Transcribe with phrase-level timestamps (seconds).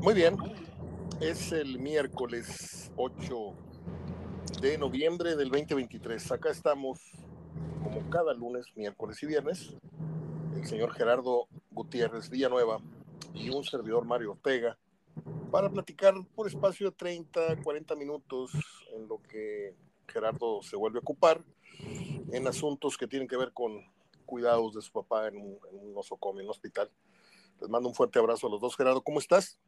[0.00, 0.36] Muy bien,
[1.20, 3.52] es el miércoles 8
[4.62, 6.30] de noviembre del 2023.
[6.30, 7.00] Acá estamos,
[7.82, 9.74] como cada lunes, miércoles y viernes,
[10.54, 12.78] el señor Gerardo Gutiérrez Villanueva
[13.34, 14.78] y un servidor Mario Ortega
[15.50, 18.52] para platicar por espacio de 30, 40 minutos
[18.94, 19.74] en lo que
[20.06, 21.42] Gerardo se vuelve a ocupar
[22.30, 23.84] en asuntos que tienen que ver con
[24.26, 26.88] cuidados de su papá en un, en un nosocomio, en un hospital.
[27.60, 28.76] Les mando un fuerte abrazo a los dos.
[28.76, 29.58] Gerardo, ¿cómo estás?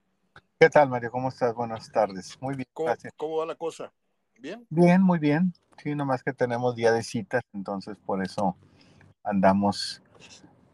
[0.62, 1.10] ¿Qué tal, Mario?
[1.10, 1.55] ¿Cómo estás?
[1.55, 2.37] Buenas tardes.
[2.38, 2.69] Muy bien.
[2.74, 3.95] ¿Cómo, ¿cómo va la cosa?
[4.38, 4.66] ¿Bien?
[4.69, 5.55] Bien, muy bien.
[5.83, 8.59] Sí, nomás que tenemos día de citas, entonces por eso
[9.24, 10.02] andamos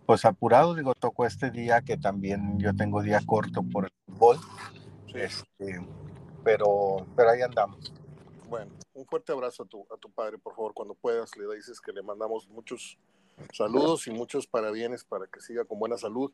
[0.04, 0.76] pues apurados.
[0.76, 4.38] Digo, tocó este día que también yo tengo día corto por el fútbol.
[5.06, 5.20] Sí.
[5.20, 5.86] Este,
[6.42, 7.92] pero, pero ahí andamos.
[8.48, 11.80] Bueno, un fuerte abrazo a tu, a tu padre, por favor, cuando puedas, le dices
[11.80, 12.98] que le mandamos muchos
[13.52, 16.32] saludos y muchos parabienes para que siga con buena salud.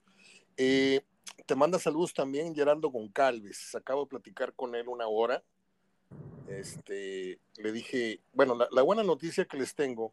[0.56, 1.04] Eh,
[1.46, 3.74] te manda saludos también Gerardo Goncalves.
[3.74, 5.42] Acabo de platicar con él una hora.
[6.48, 10.12] Este, le dije, bueno, la, buena noticia que les tengo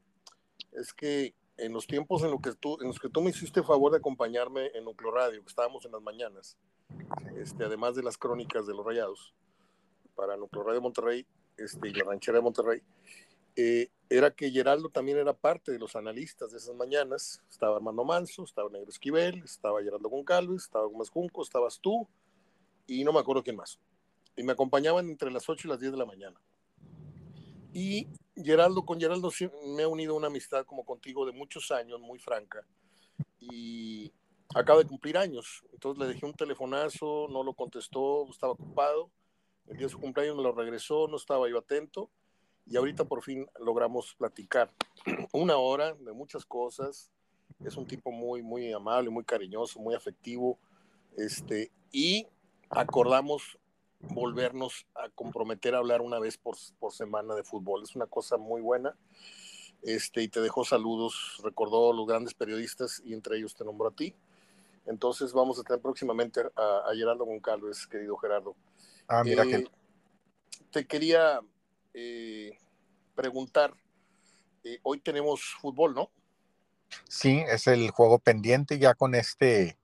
[0.72, 3.64] es que en los tiempos en, lo que tú, en los que tú me hiciste
[3.64, 6.58] favor de acompañarme en Nucleo Radio, que estábamos en las mañanas,
[7.36, 9.34] este, además de las crónicas de los rayados,
[10.16, 11.26] para Nucleo Radio Monterrey
[11.58, 12.82] este, y la ranchera de Monterrey,
[13.62, 17.44] eh, era que Geraldo también era parte de los analistas de esas mañanas.
[17.50, 22.08] Estaba Armando Manso, estaba Negro Esquivel, estaba Geraldo Goncalves, estaba Gómez Junco, estabas tú
[22.88, 23.78] y no me acuerdo quién más.
[24.38, 26.40] Y me acompañaban entre las 8 y las 10 de la mañana.
[27.74, 29.30] Y Geraldo, con Geraldo
[29.76, 32.66] me ha unido una amistad como contigo de muchos años, muy franca.
[33.42, 34.14] Y
[34.56, 35.66] acaba de cumplir años.
[35.74, 39.12] Entonces le dejé un telefonazo, no lo contestó, estaba ocupado.
[39.68, 42.10] El día de su cumpleaños me lo regresó, no estaba yo atento
[42.66, 44.72] y ahorita por fin logramos platicar
[45.34, 47.12] una hora de muchas cosas.
[47.64, 50.60] Es un tipo muy, muy amable, muy cariñoso, muy afectivo.
[51.18, 52.28] Este, y
[52.70, 53.58] acordamos
[54.00, 57.84] volvernos a comprometer a hablar una vez por, por semana de fútbol.
[57.84, 58.96] Es una cosa muy buena.
[59.82, 63.90] Este, y te dejó saludos, recordó a los grandes periodistas y entre ellos te nombró
[63.90, 64.14] a ti.
[64.86, 68.56] Entonces vamos a tener próximamente a, a Gerardo Goncalves, querido Gerardo.
[69.08, 69.68] Ah, mira eh, que...
[70.72, 71.42] Te quería
[72.00, 72.58] eh,
[73.14, 73.74] preguntar,
[74.64, 76.10] eh, hoy tenemos fútbol, ¿no?
[77.08, 79.78] Sí, es el juego pendiente, ya con este,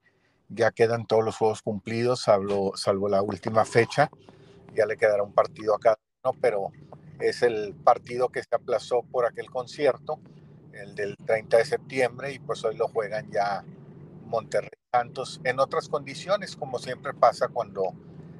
[0.49, 4.09] ya quedan todos los juegos cumplidos, salvo, salvo la última fecha,
[4.73, 6.71] ya le quedará un partido a cada uno, pero
[7.19, 10.19] es el partido que se aplazó por aquel concierto,
[10.73, 13.63] el del 30 de septiembre, y pues hoy lo juegan ya
[14.25, 17.93] Monterrey Santos en otras condiciones, como siempre pasa cuando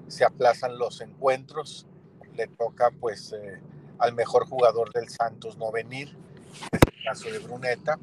[0.08, 1.88] se aplazan los encuentros,
[2.36, 3.62] le toca pues eh,
[4.00, 7.98] al mejor jugador del Santos no venir, en este caso de Bruneta,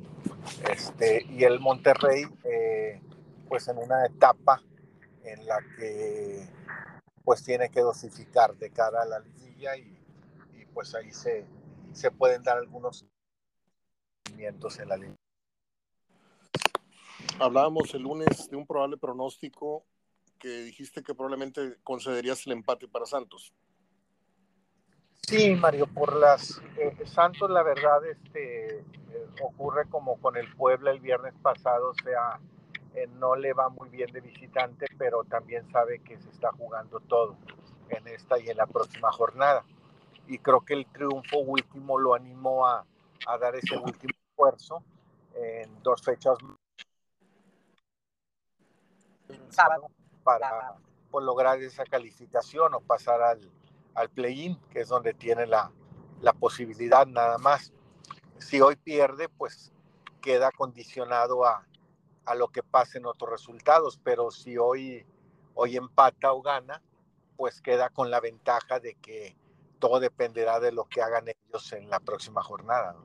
[0.71, 3.01] este, y el Monterrey eh,
[3.49, 4.63] pues en una etapa
[5.25, 6.49] en la que
[7.25, 9.99] pues tiene que dosificar de cara a la liguilla y,
[10.75, 11.45] pues ahí se,
[11.93, 13.05] se pueden dar algunos
[14.25, 15.17] movimientos en la línea.
[17.39, 19.85] Hablábamos el lunes de un probable pronóstico
[20.39, 23.53] que dijiste que probablemente concederías el empate para Santos.
[25.27, 28.85] Sí, Mario, por las eh, Santos, la verdad, este eh,
[29.43, 32.41] ocurre como con el Puebla el viernes pasado, o sea,
[32.95, 37.01] eh, no le va muy bien de visitante, pero también sabe que se está jugando
[37.01, 37.37] todo
[37.89, 39.65] en esta y en la próxima jornada.
[40.27, 42.85] Y creo que el triunfo último lo animó a,
[43.27, 44.83] a dar ese último esfuerzo
[45.35, 46.37] en dos fechas
[49.51, 49.91] sábado
[50.25, 50.75] para
[51.11, 53.41] pues, lograr esa calificación o pasar al,
[53.95, 55.71] al play-in, que es donde tiene la,
[56.21, 57.73] la, posibilidad nada más.
[58.39, 59.73] Si hoy pierde, pues
[60.21, 61.67] queda condicionado a,
[62.25, 65.05] a, lo que pase en otros resultados, pero si hoy,
[65.55, 66.83] hoy empata o gana,
[67.37, 69.37] pues queda con la ventaja de que
[69.79, 72.97] todo dependerá de lo que hagan ellos en la próxima jornada.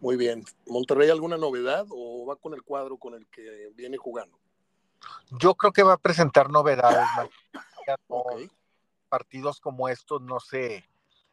[0.00, 0.44] Muy bien.
[0.66, 4.38] ¿Monterrey alguna novedad o va con el cuadro con el que viene jugando?
[5.30, 7.06] Yo creo que va a presentar novedades.
[8.08, 8.50] okay
[9.10, 10.88] partidos como estos, no sé,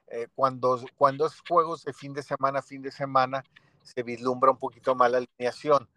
[0.07, 3.43] eh, cuando, cuando es juegos de fin de semana, fin de semana,
[3.83, 5.87] se vislumbra un poquito más la alineación.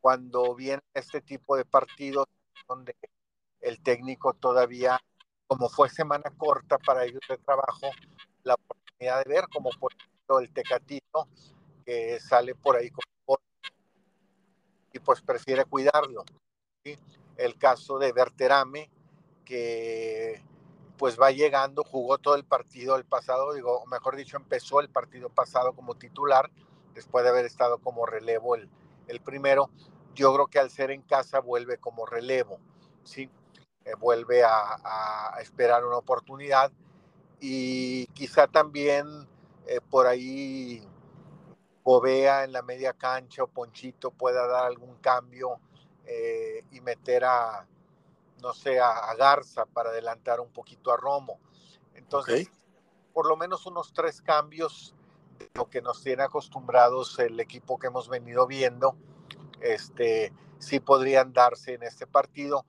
[0.00, 2.26] Cuando viene este tipo de partidos
[2.68, 2.94] donde
[3.60, 5.00] el técnico todavía,
[5.46, 7.90] como fue semana corta para ellos de trabajo,
[8.42, 11.28] la oportunidad de ver, como por ejemplo el Tecatito,
[11.84, 13.04] que sale por ahí con
[14.92, 16.24] y pues prefiere cuidarlo.
[17.36, 18.90] El caso de Berterame,
[19.44, 20.42] que
[21.00, 25.30] pues va llegando, jugó todo el partido el pasado, digo, mejor dicho, empezó el partido
[25.30, 26.50] pasado como titular,
[26.92, 28.68] después de haber estado como relevo el,
[29.08, 29.70] el primero.
[30.14, 32.58] Yo creo que al ser en casa vuelve como relevo,
[33.02, 33.30] ¿sí?
[33.86, 36.70] eh, vuelve a, esperar una oportunidad
[37.40, 39.06] y quizá también
[39.66, 40.86] eh, por ahí
[41.82, 45.60] Bovea en la media cancha o Ponchito pueda dar algún cambio
[46.04, 47.66] eh, y meter a,
[48.40, 51.38] no sé, a, Garza para adelantar un poquito a Romo.
[51.94, 52.50] Entonces,
[53.12, 54.94] por lo menos unos tres cambios
[55.38, 58.96] de lo que nos tiene acostumbrados el equipo que hemos venido viendo,
[59.60, 62.64] este, sí podrían darse en este partido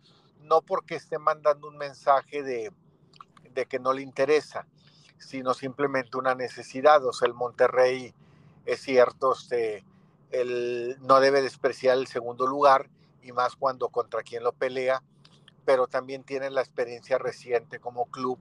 [0.51, 2.73] no porque esté mandando un mensaje de,
[3.67, 4.67] que no le interesa,
[5.17, 7.05] sino simplemente una necesidad.
[7.05, 8.13] O sea, el Monterrey
[8.65, 9.85] es cierto, este,
[10.99, 12.89] no debe despreciar el segundo lugar
[13.21, 15.03] y más cuando contra quien lo pelea,
[15.71, 18.37] pero también tiene la experiencia reciente como club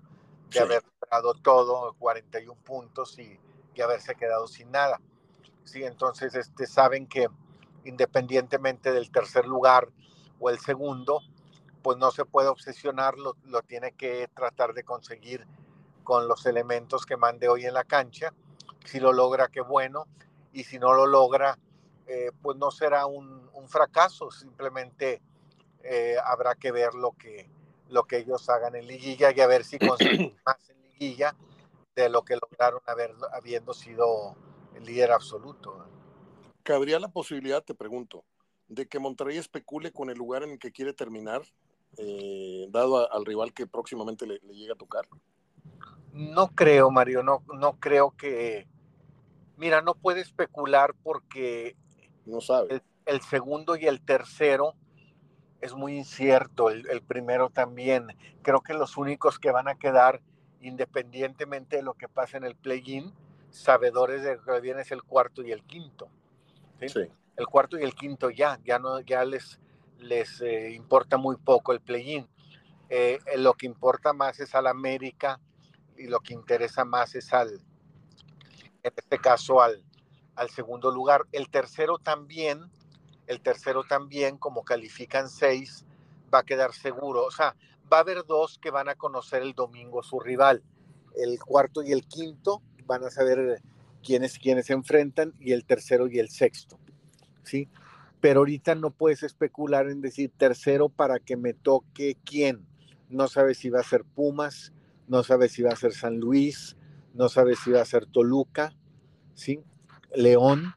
[0.51, 3.39] de haber ganado todo, 41 puntos y,
[3.73, 5.01] y, haberse quedado sin nada.
[5.63, 7.29] Sí, entonces este, saben que
[7.85, 9.89] independientemente del tercer lugar
[10.41, 11.21] o el segundo,
[11.83, 15.47] pues no se puede obsesionar, lo, tiene que tratar de conseguir
[16.03, 18.35] con los elementos que mande hoy en la cancha.
[18.85, 20.09] Si lo logra, qué bueno.
[20.53, 21.57] Y si no lo logra,
[22.09, 23.39] eh, pues no será un,
[23.69, 25.23] fracaso, simplemente
[25.83, 27.51] eh, habrá que ver lo que,
[27.89, 31.35] lo que ellos hagan en liguilla y a ver si consiguen más en liguilla
[31.95, 34.37] de lo que lograron haber, habiendo sido
[34.75, 35.87] el líder absoluto.
[36.63, 38.25] ¿Cabría la posibilidad, te pregunto,
[38.69, 41.43] de que Monterrey especule con el lugar en el que quiere terminar
[41.97, 45.07] eh, dado al rival que próximamente le, llega a tocar?
[46.13, 48.69] No creo, Mario, no, no creo que...
[49.57, 51.77] Mira, no puede especular porque...
[52.25, 52.83] No sabe.
[53.07, 54.75] El, segundo y el tercero
[55.61, 58.09] es muy incierto, el, primero también.
[58.43, 60.21] Creo que los únicos que van a quedar,
[60.61, 63.13] independientemente de lo que pase en el play-in,
[63.51, 66.09] sabedores de que viene es el cuarto y el quinto.
[66.81, 69.61] El cuarto y el quinto ya, ya no, ya les,
[69.99, 72.27] les eh, importa muy poco el play-in.
[72.89, 75.41] Eh, lo que importa más es al América
[75.97, 77.61] y lo que interesa más es al,
[78.83, 79.85] en este caso, al,
[80.35, 81.27] al segundo lugar.
[81.33, 82.71] El tercero también,
[83.31, 85.85] el tercero también, como califican seis,
[86.33, 87.25] va a quedar seguro.
[87.25, 87.57] O sea,
[87.93, 90.63] va a haber dos que van a conocer el domingo su rival.
[91.17, 93.63] El cuarto y el quinto van a saber
[94.03, 96.79] quiénes, quiénes se enfrentan y el tercero y el sexto.
[97.43, 97.69] ¿sí?
[98.21, 102.67] pero ahorita no puedes especular en decir tercero para que me toque quién.
[103.09, 104.73] No sabes si va a ser Pumas,
[105.09, 106.77] no sabes si va a ser San Luis,
[107.15, 108.73] no sabes si va a ser Toluca,
[109.35, 109.61] ¿sí?
[110.15, 110.75] León,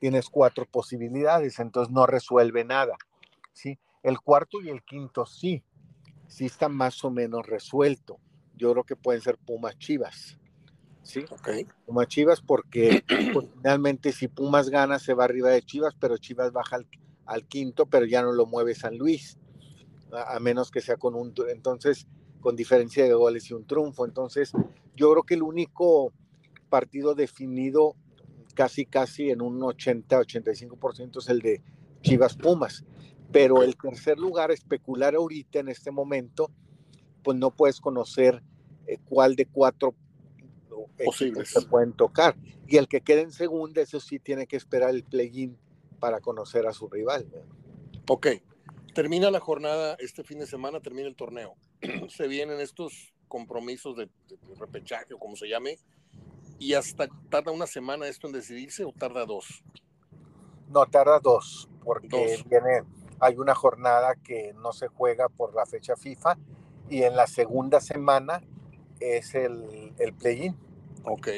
[0.00, 2.96] tienes cuatro posibilidades, entonces no resuelve nada,
[3.52, 3.78] ¿sí?
[4.02, 5.62] El cuarto y el quinto sí,
[6.26, 8.18] sí está más o menos resuelto.
[8.56, 10.38] Yo creo que pueden ser Pumas Chivas,
[11.02, 11.24] ¿sí?
[11.30, 11.66] Okay.
[11.84, 16.50] Pumas Chivas porque pues, finalmente si Pumas gana se va arriba de Chivas, pero Chivas
[16.50, 16.78] baja
[17.26, 19.38] al, quinto, pero ya no lo mueve San Luis,
[20.12, 22.06] a, menos que sea con un, entonces,
[22.40, 24.06] con diferencia de goles y un triunfo.
[24.06, 24.52] Entonces,
[24.96, 26.12] yo creo que el único
[26.70, 27.96] partido definido
[28.54, 31.62] casi, casi en un 80-85% es el de
[32.02, 32.84] Chivas Pumas.
[33.32, 36.50] Pero el tercer lugar, especular ahorita en este momento,
[37.22, 38.42] pues no puedes conocer
[38.86, 39.94] eh, cuál de cuatro
[41.04, 42.36] posibles se pueden tocar.
[42.66, 45.56] Y el que quede en segunda, eso sí tiene que esperar el play-in
[45.98, 47.26] para conocer a su rival.
[48.08, 48.28] Ok,
[48.94, 51.54] termina la jornada este fin de semana, termina el torneo.
[52.08, 54.08] se vienen estos compromisos de,
[54.58, 55.78] repechaje o como se llame,
[56.60, 59.64] y hasta tarda una semana esto en decidirse o tarda dos.
[60.68, 62.82] No, tarda dos, porque viene,
[63.18, 66.38] hay una jornada que no se juega por la fecha FIFA
[66.88, 68.42] y en la segunda semana
[69.00, 70.54] es el, el play-in.
[71.04, 71.28] Ok.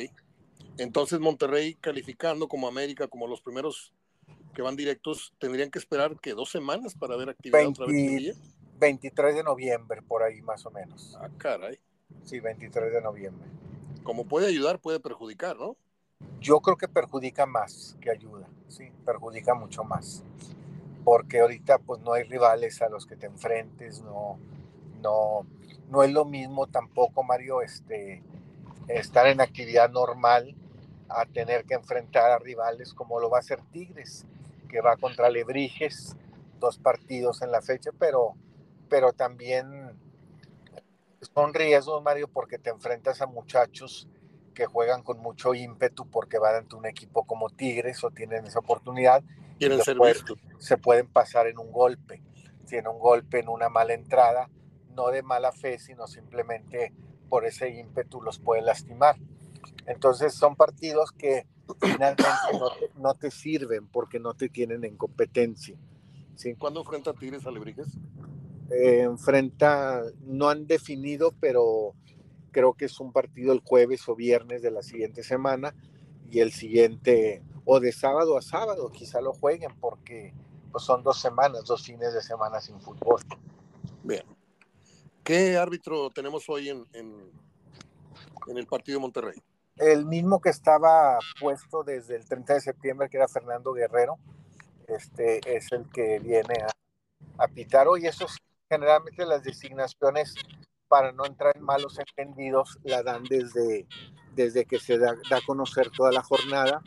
[0.76, 3.94] Entonces Monterrey calificando como América, como los primeros
[4.54, 8.36] que van directos, tendrían que esperar que dos semanas para ver actividad otra vez.
[8.80, 11.16] 23 de noviembre, por ahí más o menos.
[11.20, 11.78] Ah, caray.
[12.24, 13.48] Sí, 23 de noviembre.
[14.02, 15.76] Como puede ayudar, puede perjudicar, ¿no?
[16.40, 20.24] Yo creo que perjudica más que ayuda, sí, perjudica mucho más.
[21.04, 24.38] Porque ahorita pues no hay rivales a los que te enfrentes, no,
[25.00, 25.46] no,
[25.90, 28.22] no es lo mismo tampoco, Mario, este,
[28.88, 30.54] estar en actividad normal
[31.08, 34.26] a tener que enfrentar a rivales como lo va a hacer Tigres,
[34.68, 36.16] que va contra Lebrijes,
[36.58, 38.34] dos partidos en la fecha, pero,
[38.88, 39.91] pero también
[41.34, 44.08] son riesgos, Mario, porque te enfrentas a muchachos
[44.54, 48.58] que juegan con mucho ímpetu porque van ante un equipo como Tigres o tienen esa
[48.58, 49.22] oportunidad.
[49.58, 49.96] Quieren ser
[50.58, 52.22] Se pueden pasar en un golpe,
[52.66, 54.50] si en un golpe, en una mala entrada,
[54.94, 56.92] no de mala fe, sino simplemente
[57.28, 59.16] por ese ímpetu los puede lastimar.
[59.86, 61.46] Entonces son partidos que
[61.80, 62.24] finalmente
[62.96, 65.76] no te, sirven porque no te tienen en competencia.
[66.34, 66.54] ¿sí?
[66.56, 67.86] ¿Cuándo enfrenta Tigres a Lebrijes?
[68.72, 71.94] Eh, enfrenta, no han definido, pero
[72.50, 75.74] creo que es un partido el jueves o viernes de la siguiente semana
[76.30, 80.32] y el siguiente, o de sábado a sábado, quizá lo jueguen porque
[80.70, 83.20] pues, son dos semanas, dos fines de semana sin fútbol.
[84.02, 84.24] Bien.
[85.22, 87.30] ¿Qué árbitro tenemos hoy en, en,
[88.48, 89.42] en el partido de Monterrey?
[89.76, 94.18] El mismo que estaba puesto desde el 30 de septiembre, que era Fernando Guerrero,
[94.88, 98.06] este es el que viene a, a pitar hoy.
[98.06, 98.36] Eso es
[98.72, 100.34] generalmente las designaciones
[100.88, 103.86] para no entrar en malos entendidos la dan desde,
[104.34, 106.80] desde que se da, a conocer toda la jornada,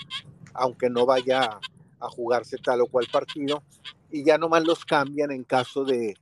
[0.55, 1.59] aunque no vaya
[1.99, 3.61] a jugarse tal o cual partido,
[4.09, 6.15] y ya nomás los cambian en caso de,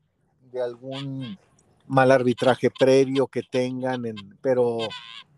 [0.52, 1.40] de algún
[1.88, 4.80] mal arbitraje previo que tengan, en, pero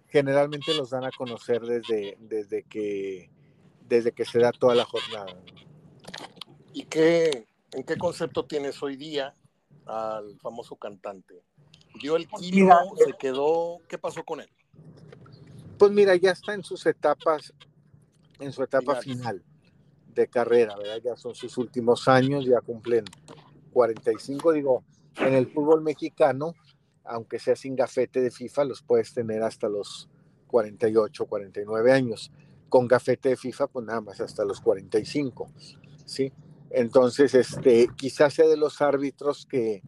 [0.07, 3.29] generalmente los dan a conocer desde, desde, que,
[3.87, 5.37] desde que se da toda la jornada.
[6.73, 9.35] ¿Y qué, en qué concepto tienes hoy día
[9.85, 11.43] al famoso cantante?
[12.01, 14.49] Dio el mira, se quedó, ¿qué pasó con él?
[15.77, 17.53] Pues mira, ya está en sus etapas,
[18.39, 19.43] en su etapa final
[20.13, 21.01] de carrera, ¿verdad?
[21.03, 23.05] Ya son sus últimos años, ya cumplen
[23.71, 24.83] 45, digo,
[25.17, 26.55] en el fútbol mexicano,
[27.03, 30.09] aunque sea sin gafete de FIFA, los puedes tener hasta los
[30.47, 32.31] 48, 49 años.
[32.69, 35.51] Con gafete de FIFA, pues nada más hasta los 45,
[36.05, 36.31] ¿sí?
[36.77, 39.81] Entonces, este, quizás sea de los árbitros que,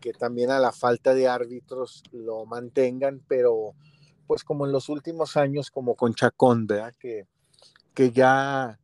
[0.00, 3.76] que también a la falta de árbitros lo mantengan, pero
[4.26, 6.94] pues como en los últimos años, como con Chacón, ¿verdad?
[6.98, 7.28] Que,
[7.94, 8.80] que ya,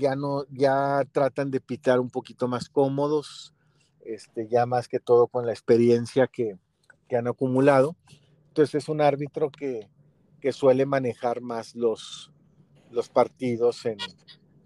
[0.00, 3.52] ya no, ya tratan de pitar un poquito más cómodos,
[4.00, 6.56] este, ya más que todo con la experiencia que,
[7.10, 7.94] que han acumulado.
[8.46, 9.90] Entonces es un árbitro que,
[10.40, 12.32] que suele manejar más los,
[12.90, 13.98] los partidos en,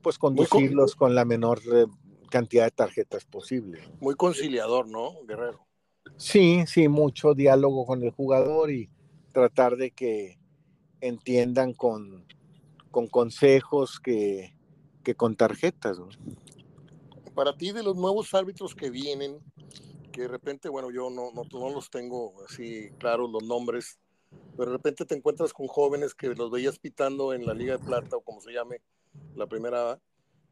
[0.02, 1.87] pues conducirlos con la menor eh,
[2.30, 3.80] cantidad de tarjetas posible.
[4.00, 5.66] Muy conciliador, ¿no, Guerrero?
[6.16, 8.90] Sí, sí, mucho diálogo con el jugador y
[9.32, 10.38] tratar de que
[11.00, 12.26] entiendan con,
[12.90, 14.54] con consejos que,
[15.02, 15.99] que con tarjetas.
[15.99, 16.09] ¿no?
[17.35, 19.38] Para ti, de los nuevos árbitros que vienen,
[20.12, 23.99] que de repente, bueno, yo no, no, no los tengo así claros los nombres,
[24.56, 27.85] pero de repente te encuentras con jóvenes que los veías pitando en la Liga de
[27.85, 28.80] Plata o como se llame,
[29.35, 30.00] la primera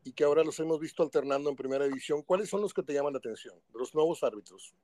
[0.04, 2.22] y que ahora los hemos visto alternando en primera división.
[2.22, 4.74] ¿Cuáles son los que te llaman la atención de los nuevos árbitros?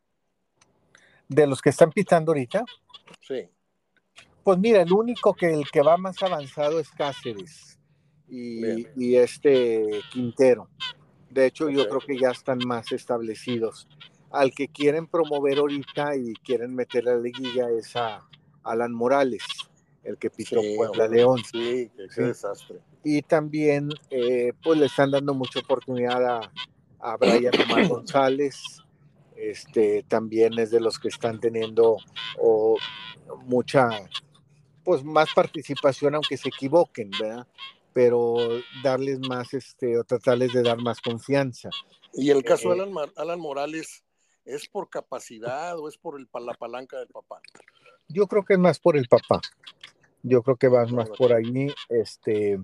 [1.29, 2.65] De los que están pitando ahorita.
[3.21, 3.49] Sí.
[4.43, 7.79] Pues mira, el único que el que va más avanzado es Cáceres
[8.29, 10.69] y, y este Quintero.
[11.31, 11.77] De hecho, okay.
[11.77, 13.89] yo creo que ya están más establecidos.
[14.31, 18.23] Al que quieren promover ahorita y quieren meter a la liguilla es a
[18.63, 19.43] Alan Morales,
[20.07, 21.41] el que pitó sí, Puebla León.
[21.53, 22.23] Sí, qué sí.
[22.23, 26.53] desastre y también eh, pues le están dando mucha oportunidad a,
[26.99, 28.61] a Brian Omar González,
[29.37, 31.99] este, también es de los que están teniendo
[32.37, 32.77] o,
[33.45, 33.91] mucha,
[34.83, 37.47] pues más participación aunque se equivoquen, ¿verdad?
[37.93, 38.39] Pero
[38.83, 41.71] darles más, este, o tratarles de dar más confianza.
[42.13, 44.03] Y el caso eh, de Alan, Alan, Morales,
[44.45, 47.41] ¿es por capacidad o es por el, la palanca del papá?
[48.09, 49.41] Yo creo que es más por el papá.
[50.23, 52.59] Yo creo que va más por ahí, este,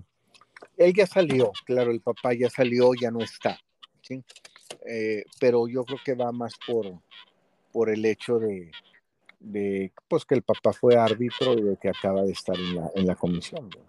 [0.77, 3.57] él ya salió, claro, el papá ya salió, ya no está,
[4.01, 4.23] ¿sí?
[4.85, 6.99] Eh, pero yo creo que va más por,
[7.71, 8.71] por el hecho de,
[9.39, 12.91] de, pues que el papá fue árbitro y de que acaba de estar en la,
[12.95, 13.69] en la comisión.
[13.69, 13.81] ¿no?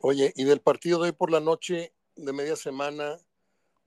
[0.00, 3.18] Oye, y del partido de hoy por la noche de media semana,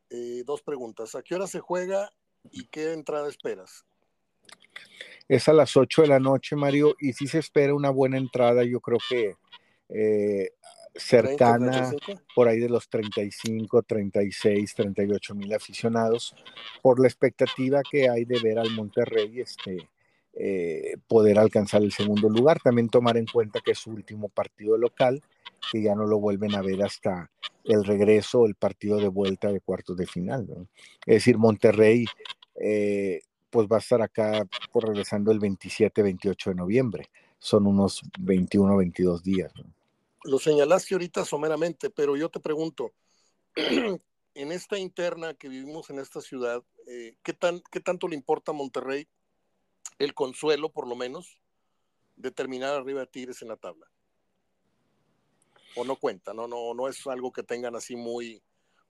[0.10, 1.16] eh, dos preguntas.
[1.16, 2.12] ¿A qué hora se juega
[2.52, 3.86] y qué entrada esperas?
[5.32, 8.66] Es a las 8 de la noche, Mario, y si se espera una buena entrada,
[8.66, 9.36] yo creo que
[9.88, 10.50] eh,
[10.94, 16.36] cercana 30, por ahí de los 35, 36, 38 mil aficionados,
[16.82, 19.88] por la expectativa que hay de ver al Monterrey este,
[20.34, 22.60] eh, poder alcanzar el segundo lugar.
[22.62, 25.22] También tomar en cuenta que es su último partido local,
[25.72, 27.32] que ya no lo vuelven a ver hasta
[27.64, 30.46] el regreso, el partido de vuelta de cuartos de final.
[30.50, 30.68] ¿no?
[31.06, 32.06] Es decir, Monterrey
[32.60, 33.22] eh,
[33.52, 37.10] pues va a estar acá por regresando el 27, 28 de noviembre.
[37.38, 39.52] Son unos 21, 22 días.
[40.24, 42.94] lo señalaste ahorita someramente, pero yo te pregunto,
[44.36, 48.52] en esta interna que vivimos en esta ciudad, eh, ¿qué, tan, ¿qué tanto le importa
[48.52, 49.08] a Monterrey
[50.00, 51.38] el consuelo, por lo menos,
[52.16, 53.88] de terminar arriba de Tigres en la tabla?
[55.76, 56.34] ¿O no cuenta?
[56.34, 58.42] No, no, no es algo que tengan así muy,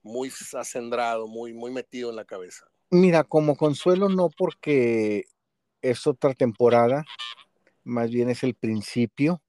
[0.04, 2.68] muy acendrado, muy, muy metido en la cabeza.
[2.92, 5.24] Mira, como consuelo no porque
[5.82, 7.06] es otra temporada,
[7.84, 9.42] más bien es el principio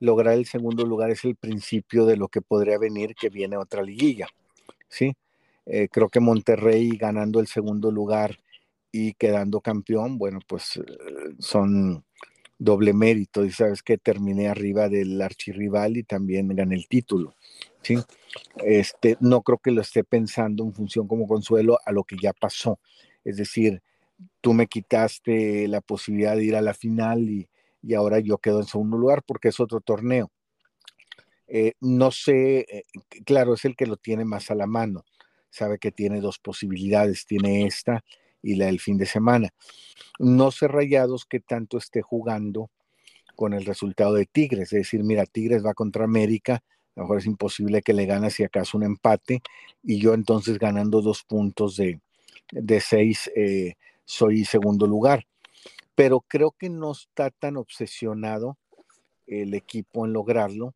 [0.00, 3.82] lograr el segundo lugar es el principio de lo que podría venir, que viene otra
[3.82, 4.28] liguilla,
[4.88, 5.14] ¿sí?
[5.66, 8.38] Eh, creo que Monterrey ganando el segundo lugar
[8.92, 10.82] y quedando campeón, bueno, pues eh,
[11.38, 12.04] son
[12.58, 17.34] doble mérito y sabes que terminé arriba del archirrival y también gané el título.
[17.82, 17.96] ¿Sí?
[18.56, 22.32] Este, no creo que lo esté pensando en función como consuelo a lo que ya
[22.32, 22.78] pasó.
[23.24, 23.82] Es decir,
[24.40, 27.48] tú me quitaste la posibilidad de ir a la final y,
[27.94, 30.30] ahora yo quedo en segundo lugar porque es otro torneo.
[31.46, 32.84] Eh, no sé, eh,
[33.24, 35.04] claro, es el que lo tiene más a la mano.
[35.48, 38.04] Sabe que tiene dos posibilidades, tiene esta
[38.42, 39.48] y la del fin de semana.
[40.18, 42.70] No sé rayados que tanto esté jugando
[43.34, 46.62] con el resultado de Tigres, es decir, mira, Tigres va contra América,
[46.98, 49.40] a lo mejor es imposible que le gane si acaso un empate
[49.84, 52.00] y yo entonces ganando dos puntos de,
[52.50, 53.74] de seis eh,
[54.04, 55.24] soy segundo lugar.
[55.94, 58.58] Pero creo que no está tan obsesionado
[59.28, 60.74] el equipo en lograrlo.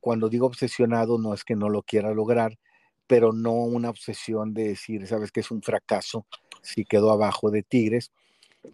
[0.00, 2.58] Cuando digo obsesionado no es que no lo quiera lograr,
[3.06, 6.26] pero no una obsesión de decir, sabes que es un fracaso
[6.60, 8.12] si quedó abajo de Tigres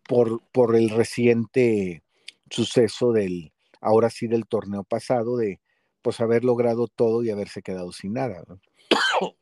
[0.09, 2.03] por, por el reciente
[2.51, 5.61] suceso del, ahora sí del torneo pasado, de
[6.03, 8.45] pues haber logrado todo y haberse quedado sin nada.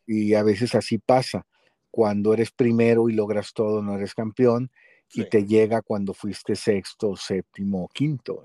[0.06, 1.46] Y a veces así pasa.
[1.90, 4.70] Cuando eres primero y logras todo, no eres campeón,
[5.12, 8.44] y te llega cuando fuiste sexto, séptimo o quinto.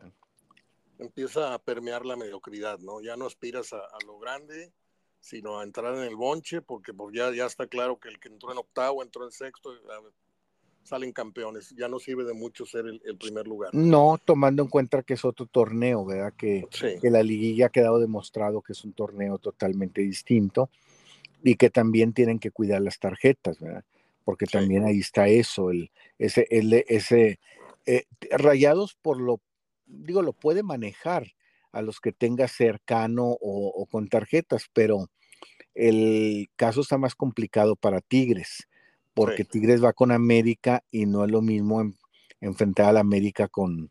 [0.98, 3.02] Empieza a permear la mediocridad, ¿no?
[3.02, 4.74] Ya no aspiras a, a lo grande,
[5.20, 8.30] sino a entrar en el bonche, porque pues ya, ya está claro que el que
[8.30, 9.74] entró en octavo, entró en sexto,
[10.86, 11.72] salen campeones.
[11.75, 13.74] Ya no sirve de mucho ser el, primer lugar.
[13.74, 16.34] No, tomando en cuenta que es otro torneo, ¿verdad?
[16.38, 16.65] Que,
[17.01, 20.70] que, la liguilla ha quedado demostrado que es un torneo totalmente distinto
[21.44, 23.84] y que también tienen que cuidar las tarjetas, ¿verdad?
[24.24, 27.39] Porque también ahí está eso, el, ese, el, ese
[27.86, 29.42] eh, rayados por lo,
[29.86, 31.34] digo, lo puede manejar
[31.72, 35.10] a los que tenga cercano o, con tarjetas, pero
[35.74, 38.68] el caso está más complicado para Tigres,
[39.16, 41.94] porque Tigres va con América y no es lo mismo
[42.42, 43.90] enfrentar a la América con,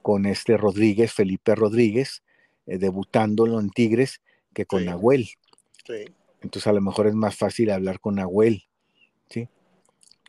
[0.00, 2.22] con, este Rodríguez, Felipe Rodríguez,
[2.66, 4.22] eh, debutándolo en Tigres,
[4.54, 5.28] que con Nahuel.
[6.40, 8.64] Entonces a lo mejor es más fácil hablar con Nahuel.
[9.28, 9.48] ¿sí?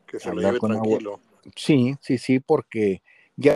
[0.07, 1.21] Que se hablar con tranquilo.
[1.55, 3.01] Sí, sí, sí, porque
[3.35, 3.55] ya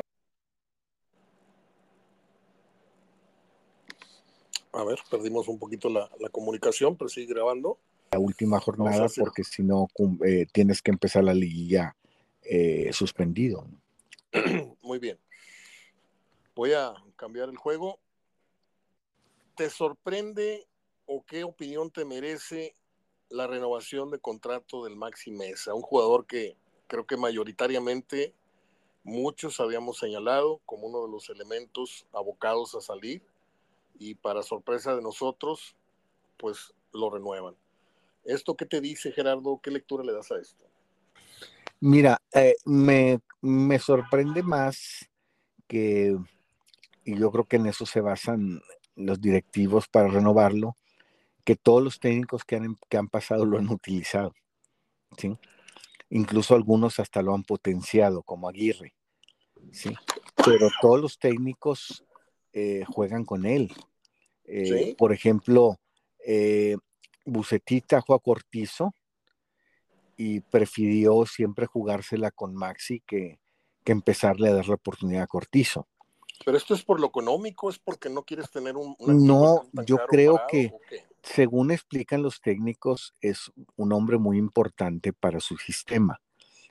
[4.76, 7.80] A ver, perdimos un poquito la, comunicación, pero sigue grabando.
[8.16, 9.90] La última jornada, porque si no
[10.26, 11.98] eh, tienes que empezar la liguilla
[12.44, 13.68] eh, suspendido.
[14.82, 15.20] Muy bien.
[16.56, 18.00] Voy a cambiar el juego.
[19.58, 20.66] ¿Te sorprende
[21.06, 22.74] o qué opinión te merece
[23.28, 25.74] la renovación de contrato del Maxi Mesa?
[25.74, 26.56] Un jugador que
[26.88, 28.34] creo que mayoritariamente
[29.04, 33.22] muchos habíamos señalado como uno de los elementos abocados a salir
[34.00, 35.76] y para sorpresa de nosotros,
[36.38, 37.58] pues lo renuevan.
[38.26, 39.60] ¿Esto qué te dice, Gerardo?
[39.62, 40.66] ¿Qué lectura le das a esto?
[41.80, 45.08] Mira, eh, me, me, sorprende más
[45.68, 46.18] que,
[47.04, 48.62] y yo creo que en eso se basan
[48.96, 50.78] los directivos para renovarlo,
[51.44, 54.34] que todos los técnicos que han, que han pasado lo han utilizado.
[55.18, 55.38] ¿sí?
[56.10, 58.96] Incluso algunos hasta lo han potenciado, como Aguirre.
[59.72, 59.94] ¿sí?
[60.44, 62.04] Pero todos los técnicos
[62.54, 63.72] eh, juegan con él.
[64.46, 65.78] Eh, por ejemplo,
[66.26, 66.78] eh,
[67.26, 68.94] Bucetita a Cortizo
[70.18, 73.40] y prefirió siempre jugársela con Maxi que,
[73.84, 75.88] que empezarle a dar la oportunidad a Cortizo.
[76.44, 78.96] Pero esto es por lo económico, es porque no quieres tener un...
[79.00, 80.74] no, yo creo que,
[81.24, 86.20] según explican los técnicos, es un hombre muy importante para su sistema.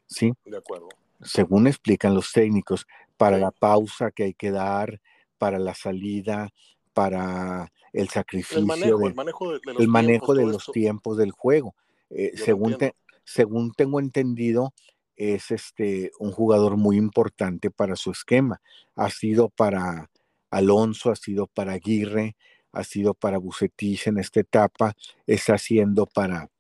[0.07, 0.33] ¿Sí?
[0.45, 0.89] De acuerdo.
[1.23, 2.87] Según explican los técnicos,
[3.17, 5.01] para la pausa que hay que dar,
[5.39, 6.51] para la salida,
[6.95, 11.17] para el sacrificio, el manejo, el manejo de, los, el manejo tiempos, de los tiempos
[11.19, 11.75] del juego.
[12.11, 12.77] Eh, según,
[13.25, 14.73] según tengo entendido,
[15.17, 18.61] es este un jugador muy importante para su esquema.
[18.95, 20.11] Ha sido para
[20.51, 22.37] Alonso, ha sido para Aguirre,
[22.73, 24.95] ha sido para Bucetich en esta etapa,
[25.27, 26.51] está haciendo para,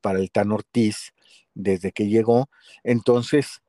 [0.00, 1.12] para el Tan Ortiz
[1.54, 2.48] desde que llegó.
[2.82, 3.62] Entonces,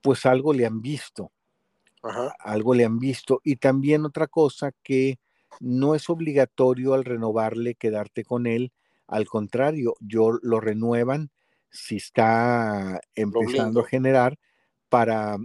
[0.00, 1.32] pues algo le han visto
[2.40, 3.40] algo le han visto.
[3.44, 5.18] Y también otra cosa que
[5.60, 8.72] no es obligatorio al renovarle quedarte con él,
[9.06, 11.30] al contrario, yo lo renuevan
[11.70, 14.38] si está empezando a generar
[14.88, 15.36] para,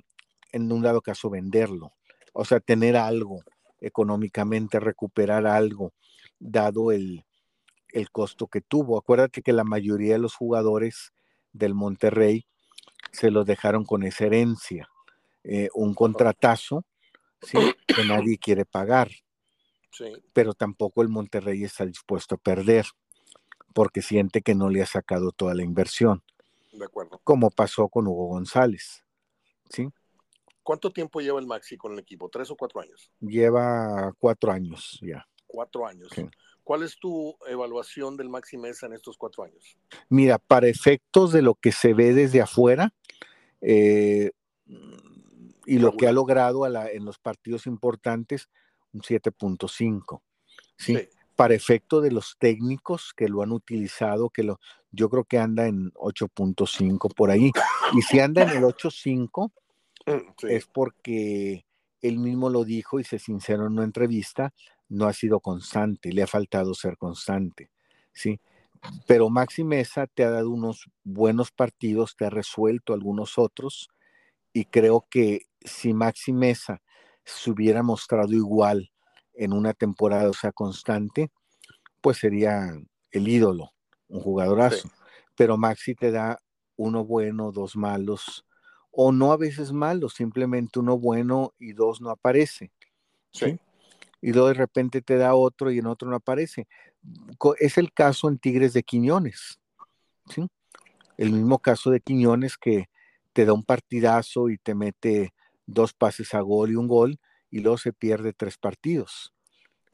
[0.51, 1.93] en un dado caso, venderlo.
[2.33, 3.41] O sea, tener algo
[3.79, 5.93] económicamente, recuperar algo,
[6.39, 7.25] dado el,
[7.91, 8.97] el costo que tuvo.
[8.97, 11.13] Acuérdate que la mayoría de los jugadores
[11.51, 12.45] del Monterrey
[13.11, 14.89] se los dejaron con esa herencia.
[15.43, 16.85] Eh, un contratazo
[17.41, 17.57] ¿sí?
[17.87, 19.09] que nadie quiere pagar.
[20.33, 22.85] Pero tampoco el Monterrey está dispuesto a perder
[23.73, 26.23] porque siente que no le ha sacado toda la inversión.
[26.71, 27.21] De acuerdo.
[27.23, 29.03] Como pasó con Hugo González.
[29.69, 29.89] ¿Sí?
[30.63, 32.29] ¿Cuánto tiempo lleva el Maxi con el equipo?
[32.29, 33.11] ¿Tres o cuatro años?
[33.19, 35.25] Lleva cuatro años ya.
[35.45, 36.09] Cuatro años.
[36.63, 39.77] ¿Cuál es tu evaluación del Maxi Mesa en estos cuatro años?
[40.09, 42.93] Mira, para efectos de lo que se ve desde afuera
[43.61, 44.31] eh,
[45.65, 48.49] y lo que ha logrado en los partidos importantes,
[48.93, 50.21] un 7.5.
[50.77, 50.97] ¿sí?
[51.35, 54.59] Para efecto de los técnicos que lo han utilizado, que lo,
[54.91, 57.51] yo creo que anda en 8.5 por ahí.
[57.93, 59.51] Y si anda en el 8.5,
[60.05, 61.65] mm, es porque
[62.01, 64.53] él mismo lo dijo y se sinceró en una entrevista,
[64.89, 67.69] no ha sido constante, le ha faltado ser constante,
[68.13, 68.39] ¿sí?
[69.05, 73.89] Pero Maxi Mesa te ha dado unos buenos partidos, te ha resuelto algunos otros,
[74.53, 76.81] y creo que si Maxi Mesa
[77.27, 78.91] se hubiera mostrado igual
[79.33, 81.29] en una temporada, o sea, constante,
[82.01, 82.73] pues sería
[83.11, 83.71] el ídolo,
[84.07, 84.89] un jugadorazo.
[85.35, 86.39] Pero Maxi te da
[86.77, 88.45] uno bueno, dos malos,
[88.91, 92.71] o no a veces malos, simplemente uno bueno y dos no aparece.
[93.31, 93.59] ¿sí?
[94.21, 96.67] Y luego de repente te da otro y en otro no aparece.
[97.59, 99.59] Es el caso en Tigres de Quiñones.
[100.29, 100.47] ¿sí?
[101.17, 102.89] El mismo caso de Quiñones que
[103.33, 105.33] te da un partidazo y te mete
[105.67, 107.19] dos pases a gol y un gol
[107.51, 109.33] y luego se pierde tres partidos.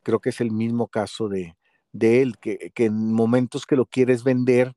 [0.03, 1.55] Creo que es el mismo caso de,
[1.99, 4.73] él, que, en momentos que lo quieres vender,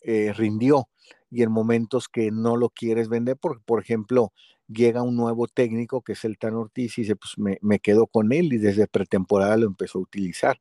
[0.00, 0.88] eh, rindió
[1.30, 4.32] y en momentos que no lo quieres vender, porque por ejemplo,
[4.68, 8.06] llega un nuevo técnico que es el Tan Ortiz y dice, pues me, me quedo
[8.06, 10.60] con él y desde pretemporada lo empezó a utilizar.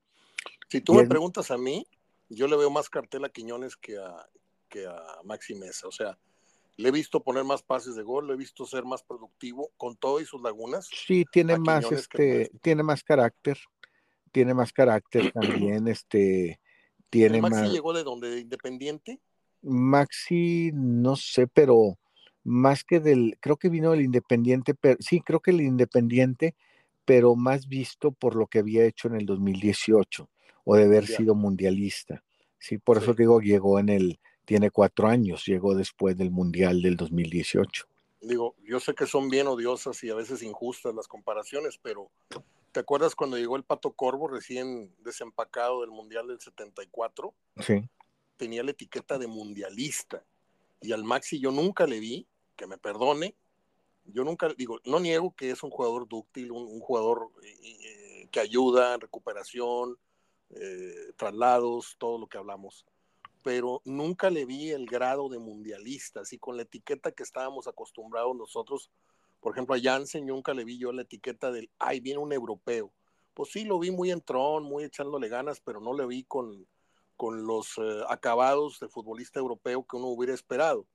[0.70, 1.86] Si tú me preguntas a mí,
[2.30, 4.26] yo le veo más cartel a Quiñones que a,
[4.70, 6.18] que a Maxi Mesa, o sea,
[6.82, 9.96] le he visto poner más pases de gol, le he visto ser más productivo con
[9.96, 10.90] todo y sus lagunas.
[10.92, 13.58] Sí, tiene más, este, tiene más carácter,
[14.32, 16.60] tiene más carácter también, este,
[17.10, 19.20] tiene Maxi llegó de donde, de Independiente?
[19.62, 22.00] Maxi, no sé, pero
[22.44, 26.56] más que del, creo que vino del Independiente, pero sí, creo que el Independiente,
[27.06, 30.30] pero más visto por lo que había hecho en el 2018
[30.64, 32.24] o de haber sido mundialista.
[32.58, 34.20] Sí, por eso digo, llegó en el,
[34.52, 37.86] tiene cuatro años, llegó después del Mundial del 2018.
[38.22, 42.12] Digo, yo sé que son bien odiosas y a veces injustas las comparaciones, pero
[42.72, 47.34] ¿te acuerdas cuando llegó el Pato Corvo recién desempacado del Mundial del 74?
[47.60, 47.84] Sí
[48.42, 50.26] tenía la etiqueta de mundialista.
[50.82, 53.36] Y al Maxi yo nunca le vi, que me perdone,
[54.06, 58.40] yo nunca, digo, no niego que es un jugador dúctil, un, jugador eh, eh, que
[58.40, 59.96] ayuda en recuperación,
[60.56, 62.84] eh, traslados, todo lo que hablamos,
[63.44, 68.36] pero nunca le vi el grado de mundialista, así con la etiqueta que estábamos acostumbrados
[68.36, 68.92] nosotros.
[69.40, 72.92] Por ejemplo, a Jansen nunca le vi yo la etiqueta del, ay, viene un europeo.
[73.34, 76.68] Pues sí, lo vi muy entrón, muy echándole ganas, pero no le vi con,
[77.16, 80.86] con los eh, acabados de futbolista europeo que uno hubiera esperado.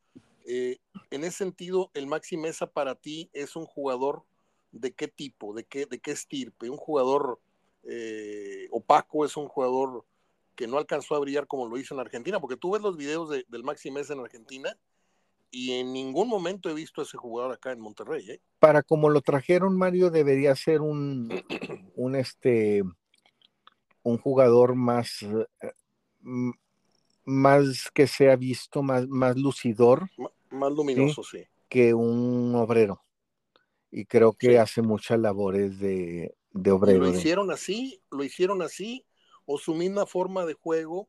[0.47, 0.79] Eh,
[1.11, 4.23] en ese sentido, el Maxi Mesa para ti es un jugador
[4.71, 7.41] de qué tipo, de qué, de qué estirpe, un jugador
[7.85, 10.05] eh, opaco, es un jugador
[10.57, 13.31] que no alcanzó a brillar como lo hizo en Argentina, porque tú ves los videos
[13.31, 14.77] del Maxi Mesa en Argentina
[15.51, 18.41] y en ningún momento he visto a ese jugador acá en Monterrey.
[18.59, 21.29] Para como lo trajeron, Mario, debería ser un,
[21.95, 22.83] un, este,
[24.03, 25.25] un jugador más
[27.27, 30.09] más que sea visto, más, más lucidor.
[30.51, 31.45] más luminoso, ¿sí?
[31.69, 33.03] Que un obrero.
[33.91, 37.01] Y creo que hace muchas labores de, de obrero.
[37.01, 38.01] ¿Lo hicieron así?
[38.11, 39.05] ¿Lo hicieron así?
[39.47, 41.09] ¿O su misma forma de juego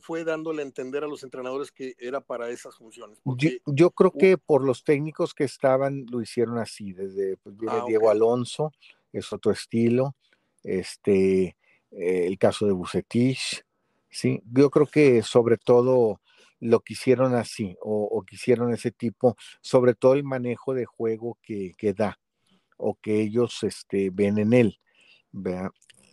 [0.00, 3.20] fue dándole a entender a los entrenadores que era para esas funciones?
[3.66, 6.92] Yo, creo que por los técnicos que estaban lo hicieron así.
[6.92, 8.72] Desde pues, viene ah, Diego Alonso,
[9.12, 10.16] es otro estilo.
[10.64, 11.56] Este,
[11.90, 13.64] eh, el caso de Bucetich
[14.12, 16.20] Sí, yo creo que sobre todo
[16.60, 21.94] lo quisieron así o, quisieron ese tipo, sobre todo el manejo de juego que, que
[21.94, 22.20] da
[22.76, 24.78] o que ellos este, ven en él.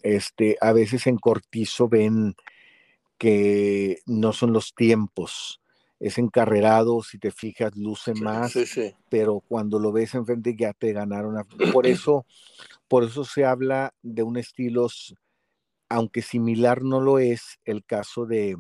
[0.04, 2.36] Este, a veces en Cortizo ven
[3.18, 5.62] que no son los tiempos,
[6.00, 8.54] es encarrerado, si te fijas, luce más,
[9.10, 11.36] pero cuando lo ves enfrente ya te ganaron.
[11.74, 12.26] Por eso,
[12.88, 14.88] por eso se habla de un estilo
[15.90, 18.56] aunque similar no lo es el caso de,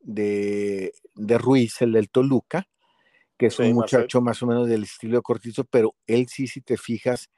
[0.00, 0.92] de,
[1.38, 2.68] Ruiz, el del Toluca,
[3.38, 6.60] que es un muchacho más o menos del estilo de Cortizo, pero él sí, si
[6.60, 7.30] te fijas,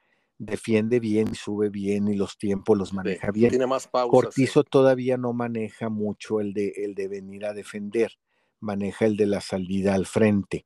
[0.45, 3.49] defiende bien, sube bien y los tiempos los maneja bien.
[3.49, 8.13] Tiene más Cortizo todavía no maneja mucho el de, el de venir a defender,
[8.59, 10.65] maneja el de la salida al frente,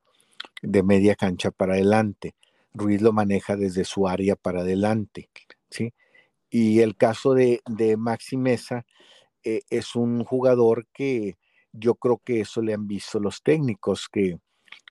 [0.61, 2.35] de media cancha para adelante.
[2.73, 5.29] Ruiz lo maneja desde su área para adelante,
[5.69, 5.93] ¿sí?
[6.49, 8.85] Y el caso de, de Maxi Mesa
[9.43, 11.37] eh, es un jugador que
[11.73, 14.39] yo creo que eso le han visto los técnicos, que,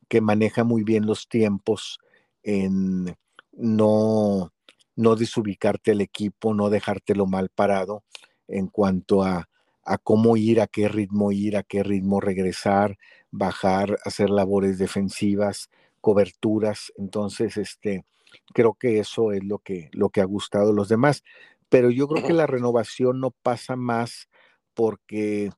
[0.08, 1.98] que maneja muy bien los tiempos
[2.42, 3.16] en
[3.52, 4.52] no,
[4.96, 8.02] no desubicarte el equipo, no dejártelo mal parado
[8.48, 9.48] en cuanto a,
[9.84, 12.98] a cómo ir, a qué ritmo ir, a qué ritmo regresar,
[13.30, 16.92] bajar, hacer labores defensivas, coberturas.
[16.96, 18.04] Entonces, este,
[18.52, 21.22] creo que eso es lo que, lo que ha gustado a los demás.
[21.68, 24.28] Pero yo creo que la renovación no pasa más
[24.74, 25.50] porque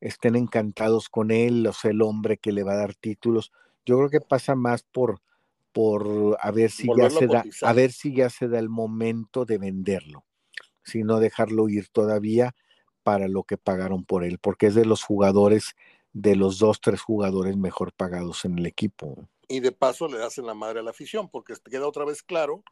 [0.00, 3.52] estén encantados con él, o sea, el hombre que le va a dar títulos.
[3.84, 5.20] Yo creo que pasa más por,
[5.72, 9.44] por a ver si ya se da, a ver si ya se da el momento
[9.44, 10.24] de venderlo,
[10.82, 12.54] si no dejarlo ir todavía
[13.02, 15.74] para lo que pagaron por él, porque es de los jugadores,
[16.12, 19.28] de los dos, tres jugadores mejor pagados en el equipo.
[19.48, 22.62] Y de paso le hacen la madre a la afición, porque queda otra vez claro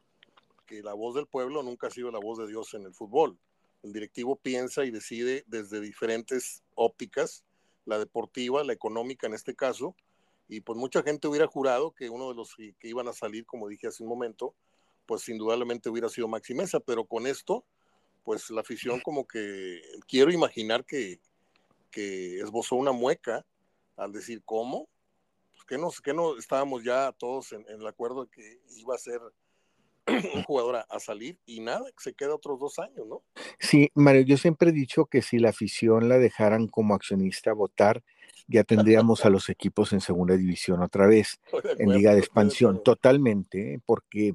[0.65, 3.37] que la voz del pueblo nunca ha sido la voz de Dios en el fútbol.
[3.81, 7.43] El directivo piensa y decide desde diferentes ópticas,
[7.85, 9.95] la deportiva, la económica en este caso,
[10.49, 13.67] y pues mucha gente hubiera jurado que uno de los que, iban a salir, como
[13.67, 14.55] dije hace un momento,
[15.05, 17.63] pues indudablemente hubiera sido Maxi Mesa, pero con esto,
[18.23, 21.19] pues la afición como que quiero imaginar que,
[21.91, 23.45] que esbozó una mueca
[23.95, 24.89] al decir, ¿cómo?
[25.51, 28.95] Pues que no, que no estábamos ya todos en, en el acuerdo de que iba
[28.95, 29.21] a ser
[30.35, 33.21] un jugador a, salir y nada, se queda otros dos años, ¿no?
[33.59, 38.03] Sí, Mario, yo siempre he dicho que si la afición la dejaran como accionista votar,
[38.49, 41.39] ya tendríamos a los equipos en segunda división otra vez,
[41.77, 43.79] en liga de expansión, totalmente, ¿eh?
[43.85, 44.33] porque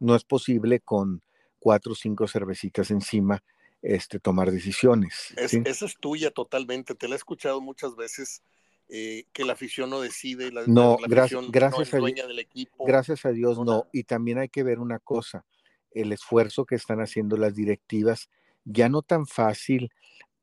[0.00, 1.22] no es posible con
[1.60, 3.42] cuatro o cinco cervecitas encima
[3.80, 5.32] este, tomar decisiones.
[5.36, 8.42] Esa es tuya totalmente, te la he escuchado muchas veces
[8.88, 12.84] eh, que la afición no decide, la, no, gracias, gracias a dueña del equipo.
[12.84, 13.86] Gracias a Dios, no.
[13.92, 15.46] Y también hay que ver una cosa,
[15.92, 18.28] el esfuerzo que están haciendo las directivas,
[18.64, 19.90] ya no tan fácil.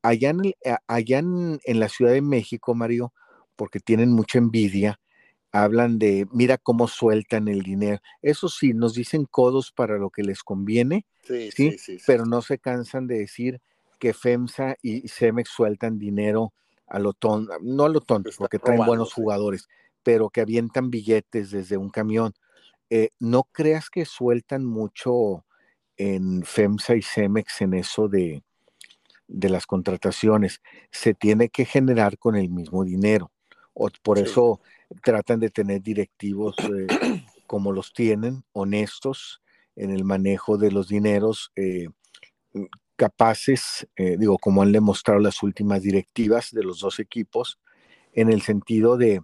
[0.01, 0.53] Allá en,
[0.87, 3.13] allá en, la Ciudad de México, Mario,
[3.55, 4.99] porque tienen mucha envidia,
[5.51, 7.99] hablan de, mira cómo sueltan el dinero.
[8.21, 11.77] Eso sí, nos dicen codos para lo que les conviene, sí, ¿sí?
[11.77, 13.61] sí pero no se cansan de decir
[13.99, 16.53] que FEMSA y CEMEX sueltan dinero
[16.87, 19.67] a lo tonto, no a lo tonto, porque traen buenos jugadores,
[20.01, 22.33] pero que avientan billetes desde un camión.
[22.89, 25.45] Eh, no creas que sueltan mucho
[25.97, 28.41] en FEMSA y CEMEX en eso de,
[29.29, 30.61] de las contrataciones.
[30.91, 33.31] Se tiene que generar con el mismo dinero.
[33.73, 34.59] O, por eso
[35.03, 36.87] tratan de tener directivos eh,
[37.47, 39.41] como los tienen, honestos
[39.75, 41.87] en el manejo de los dineros, eh,
[42.97, 47.59] capaces, eh, digo, como han demostrado las últimas directivas de los dos equipos,
[48.11, 49.21] en el sentido de,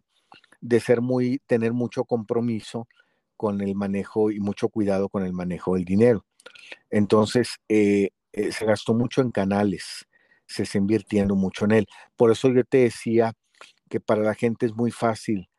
[0.62, 2.88] de ser muy, tener mucho compromiso
[3.36, 6.26] con el manejo y mucho cuidado con el manejo del dinero.
[6.90, 10.06] Entonces, eh, eh, se gastó mucho en canales,
[10.46, 11.88] se está invirtiendo mucho en él.
[12.18, 13.34] Por eso yo te decía
[13.90, 15.50] que para la gente es muy fácil.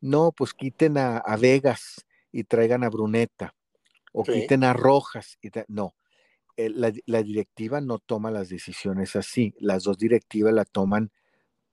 [0.00, 3.54] No, pues quiten a, Vegas y traigan a Bruneta,
[4.12, 5.38] o quiten a Rojas.
[5.40, 5.94] Y no,
[6.58, 11.10] eh, la, directiva no toma las decisiones así, las dos directivas la toman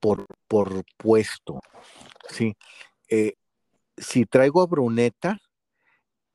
[0.00, 1.60] por, por puesto.
[2.30, 2.56] ¿sí?
[3.08, 3.34] Eh,
[3.98, 5.40] si traigo a Bruneta,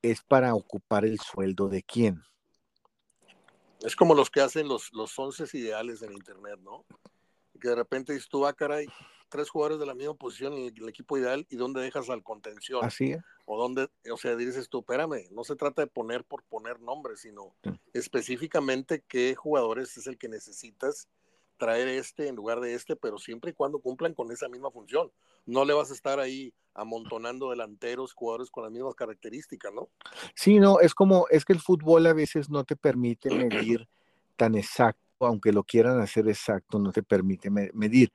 [0.04, 2.24] es para ocupar el sueldo de quién.
[3.80, 6.86] Es como los que hacen los, los once ideales en Internet, ¿no?
[7.60, 8.88] Que de repente dices tú, ah, caray,
[9.30, 12.84] tres jugadores de la misma posición en el, equipo ideal y dónde dejas al contención.
[12.84, 13.24] Así es.
[13.46, 17.22] O dónde, o sea, dices tú, espérame, no se trata de poner por poner nombres,
[17.22, 17.56] sino
[17.94, 21.08] específicamente qué jugadores es el que necesitas
[21.60, 25.12] traer este en lugar de este, pero siempre y cuando cumplan con esa misma función.
[25.46, 29.90] No le vas a estar ahí amontonando delanteros, jugadores con las mismas características, ¿no?
[30.34, 33.88] Sí, no, es como, es que el fútbol a veces no te permite medir
[34.36, 38.12] tan exacto, aunque lo quieran hacer exacto, no te permite medir.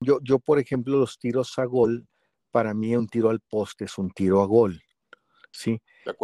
[0.00, 2.06] Yo, yo, por ejemplo, los tiros a gol,
[2.52, 4.80] para mí un tiro al poste es un tiro a gol.
[5.50, 5.80] ¿Sí?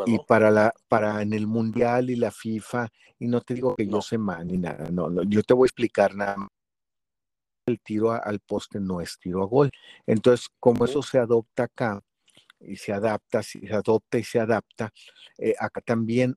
[0.07, 3.87] Y para, la, para en el Mundial y la FIFA, y no te digo que
[3.87, 6.49] yo sé más ni nada, no, no, yo te voy a explicar nada más.
[7.67, 9.71] El tiro al poste no es tiro a gol.
[10.07, 12.03] Entonces, como eso se adopta acá
[12.61, 14.93] y se adapta, se adopta y se adapta,
[15.39, 16.37] eh, acá también,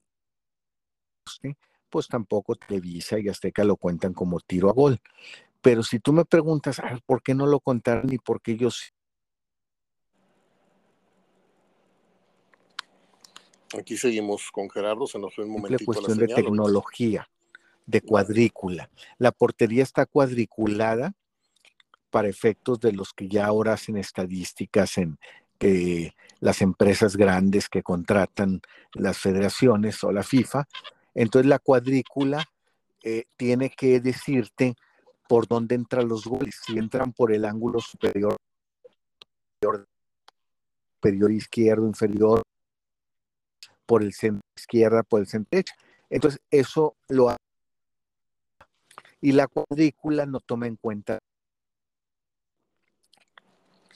[1.90, 5.00] pues tampoco Televisa y Azteca lo cuentan como tiro a gol.
[5.62, 8.94] Pero si tú me preguntas, ah, ¿por qué no lo contaron y por qué ellos...
[13.78, 15.80] Aquí seguimos con Gerardo, se nos fue un momentito.
[15.80, 17.30] La cuestión de tecnología,
[17.86, 18.90] de cuadrícula.
[19.18, 21.14] La portería está cuadriculada
[22.10, 25.20] para efectos de los que ya ahora hacen estadísticas en
[25.58, 28.62] que las empresas grandes que contratan
[28.94, 30.68] las federaciones o la FIFA.
[31.16, 32.46] Entonces la cuadrícula
[33.04, 34.76] eh, tiene que decirte
[35.28, 38.38] por dónde entran los goles, si entran por el ángulo superior,
[40.96, 42.44] superior izquierdo, inferior,
[43.88, 45.74] por el centro izquierda, por el centro derecha.
[46.12, 47.38] Entonces, eso lo hace.
[49.20, 51.18] Y la cuadrícula no toma en cuenta.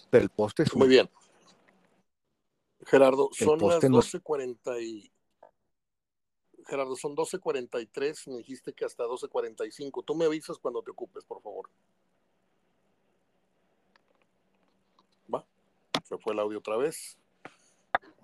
[0.09, 1.07] Pero el poste es Muy bien.
[2.87, 5.11] Gerardo, son las 12.40 y...
[6.65, 10.03] Gerardo, son 12.43, me dijiste que hasta 12.45.
[10.05, 11.69] Tú me avisas cuando te ocupes, por favor.
[15.33, 15.45] Va,
[16.03, 17.17] se fue el audio otra vez.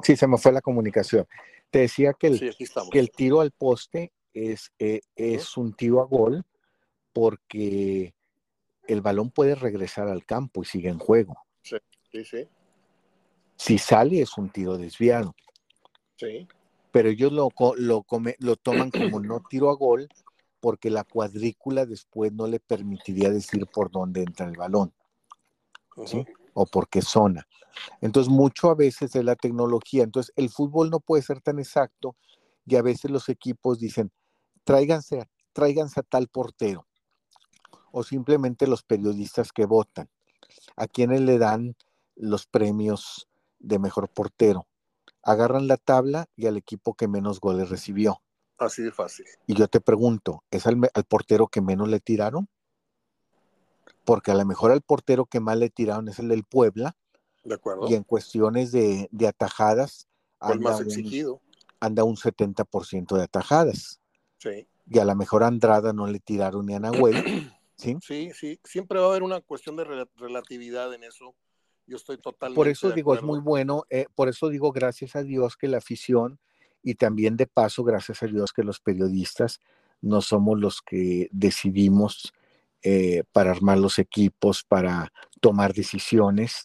[0.01, 1.27] Sí, se me fue la comunicación.
[1.77, 2.55] Te decía que el,
[2.89, 6.43] que el tiro al poste es, eh, es un tiro a gol
[7.13, 8.15] porque
[8.87, 11.37] el balón puede regresar al campo y sigue en juego.
[11.61, 11.77] Sí,
[12.11, 12.47] sí, sí.
[13.57, 15.35] Si sale es un tiro desviado.
[16.15, 16.47] Sí.
[16.89, 18.03] Pero ellos lo, lo,
[18.39, 20.09] lo toman como no tiro a gol
[20.59, 24.91] porque la cuadrícula después no le permitiría decir por dónde entra el balón.
[26.07, 26.25] ¿sí?
[26.59, 27.47] O por qué zona.
[28.01, 30.03] Entonces, mucho a veces es la tecnología.
[30.03, 32.15] Entonces, el fútbol no puede ser tan exacto
[32.65, 34.11] y a veces los equipos dicen,
[34.63, 36.87] tráiganse, tráiganse a tal portero.
[37.91, 40.09] O simplemente los periodistas que votan.
[40.75, 41.75] A quienes le dan
[42.15, 43.27] los premios
[43.59, 44.67] de mejor portero.
[45.21, 48.23] Agarran la tabla y al equipo que menos goles recibió.
[48.57, 49.27] Así de fácil.
[49.45, 52.49] Y yo te pregunto, ¿es al, portero que menos le tiraron?
[54.07, 56.95] Porque a lo mejor al portero que más le tiraron es el del Puebla.
[57.43, 57.89] De acuerdo.
[57.89, 60.07] Y en cuestiones de, atajadas.
[60.39, 61.33] Anda más exigido.
[61.33, 61.41] Un,
[61.81, 63.99] anda un 70% de atajadas.
[64.37, 64.65] Sí.
[64.89, 67.15] Y a lo mejor a Andrada no le tiraron ni a Nahuel.
[67.75, 67.97] ¿sí?
[68.01, 68.57] sí, sí.
[68.63, 71.35] Siempre va a haber una cuestión de relatividad en eso
[71.85, 72.57] yo estoy totalmente.
[72.57, 75.77] Por eso digo, es muy bueno, eh, por eso digo, gracias a Dios que la
[75.77, 76.39] afición
[76.83, 79.61] y también de paso, gracias a Dios que los periodistas
[80.01, 82.33] no somos los que decidimos
[82.83, 85.11] eh, para armar los equipos, para
[85.41, 86.63] tomar decisiones.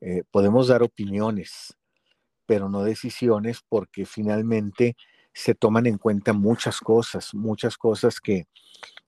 [0.00, 1.76] Eh, podemos dar opiniones,
[2.46, 4.96] pero no decisiones porque finalmente
[5.32, 8.46] se toman en cuenta muchas cosas, muchas cosas que,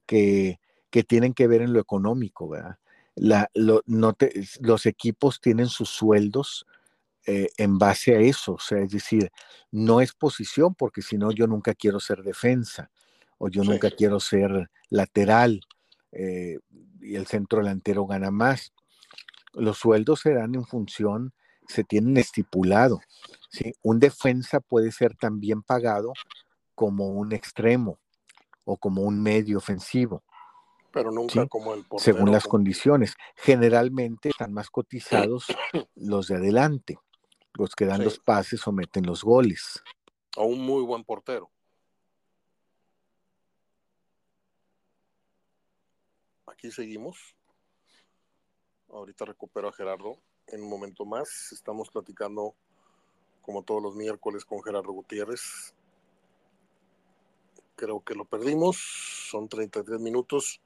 [0.07, 0.61] que,
[0.91, 2.77] que tienen que ver en lo económico, ¿verdad?
[3.15, 3.51] la,
[3.87, 4.17] no
[4.61, 6.67] los equipos tienen sus sueldos
[7.27, 9.31] eh, en base a eso, o sea, es decir,
[9.71, 12.91] no es posición, porque si no, yo nunca quiero ser defensa
[13.39, 15.61] o yo nunca quiero ser lateral
[16.13, 16.59] eh,
[17.01, 18.73] y el centro delantero gana más.
[19.55, 21.33] Los sueldos se dan en función,
[21.67, 23.01] se tienen estipulado.
[23.51, 23.73] ¿sí?
[23.83, 26.13] Un defensa puede ser tan bien pagado
[26.75, 27.99] como un extremo
[28.65, 30.23] o como un medio ofensivo
[30.93, 32.15] pero nunca como el portero.
[32.15, 33.15] Según las condiciones.
[33.35, 35.47] Generalmente están más cotizados
[35.97, 36.99] los de adelante,
[37.55, 39.83] los que dan los pases o meten los goles.
[40.37, 41.51] O un muy buen portero.
[46.63, 47.35] Aquí seguimos.
[48.89, 51.51] Ahorita recupero a Gerardo en un momento más.
[51.51, 52.55] Estamos platicando
[53.41, 55.75] como todos los miércoles con Gerardo Gutiérrez.
[57.75, 58.77] Creo que lo perdimos.
[59.29, 60.61] Son 33 minutos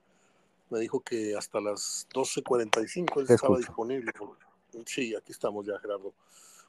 [0.68, 4.12] me dijo que hasta las 12.45 estaba disponible.
[4.84, 6.12] Sí, aquí estamos ya, Gerardo.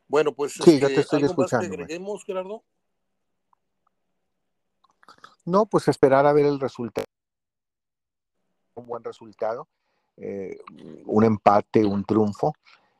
[0.07, 1.67] Bueno, pues sí, ya te este, estoy escuchando.
[1.67, 2.63] Más agreguemos, Gerardo?
[5.43, 7.07] No, pues esperar a ver el resultado.
[8.77, 9.67] Un buen resultado,
[10.17, 10.57] eh,
[11.05, 12.53] un empate, un triunfo.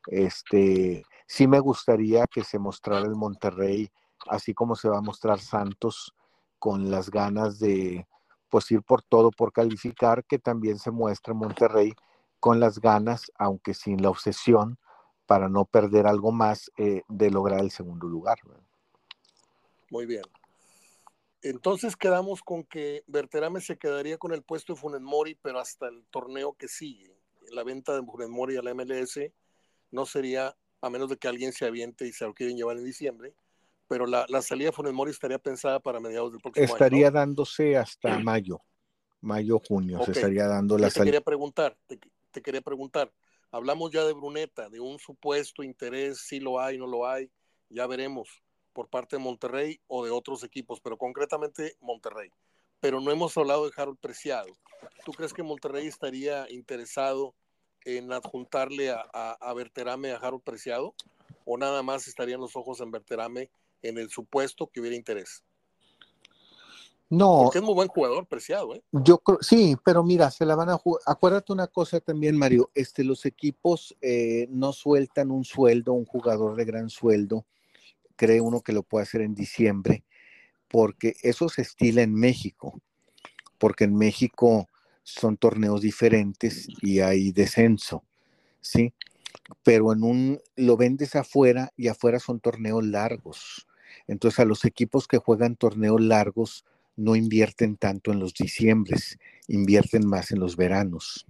[0.08, 3.92] Este, sí me gustaría que se mostrara el Monterrey,
[4.28, 6.16] así como se va a mostrar Santos,
[6.58, 8.08] con las ganas de,
[8.50, 11.94] pues ir por todo, por calificar, que también se muestra Monterrey
[12.40, 14.80] con las ganas, aunque sin la obsesión,
[15.28, 18.40] para no perder algo más eh, de lograr el segundo lugar.
[19.92, 20.24] Muy bien.
[21.42, 25.88] Entonces quedamos con que Berterame se quedaría con el puesto de Funes Mori, pero hasta
[25.88, 27.16] el torneo que sigue.
[27.52, 29.20] La venta de Funes Mori a la MLS
[29.92, 32.86] no sería, a menos de que alguien se aviente y se lo quieren llevar en
[32.86, 33.36] diciembre,
[33.88, 36.74] pero la, salida de Funes Mori estaría pensada para mediados del próximo año.
[36.74, 38.62] Estaría dándose hasta mayo,
[39.22, 41.04] mayo, junio, se estaría dando la salida.
[41.04, 41.78] Te quería preguntar,
[42.32, 43.14] te, quería preguntar,
[43.52, 47.32] hablamos ya de Bruneta, de un supuesto interés, si lo hay, no lo hay,
[47.70, 48.44] ya veremos
[48.78, 52.30] por parte de Monterrey o de otros equipos, pero concretamente Monterrey.
[52.80, 54.54] Pero no hemos hablado de Harold Preciado.
[55.04, 57.34] ¿Tú crees que Monterrey estaría interesado
[57.86, 60.94] en adjuntarle a, a, a Berterame a Harold Preciado?
[61.44, 63.50] ¿O nada más estarían los ojos en Berterame
[63.82, 65.44] en el supuesto que hubiera interés.
[67.10, 67.44] No.
[67.44, 68.84] Porque es muy buen jugador, preciado, ¿eh?
[68.92, 71.02] Yo creo, sí, pero mira, se la van a jugar.
[71.06, 76.56] Acuérdate una cosa también, Mario, este, los equipos eh, no sueltan un sueldo, un jugador
[76.58, 77.46] de gran sueldo,
[78.18, 80.04] cree uno que lo puede hacer en diciembre,
[80.68, 82.82] porque eso se estila en México,
[83.58, 84.68] porque en México
[85.04, 88.04] son torneos diferentes y hay descenso,
[88.60, 88.94] ¿sí?
[89.64, 93.68] Pero en un, lo vendes afuera y afuera son torneos largos.
[94.08, 96.66] Entonces a los equipos que juegan torneos largos
[96.98, 101.26] no invierten tanto en los diciembres, invierten más en los veranos.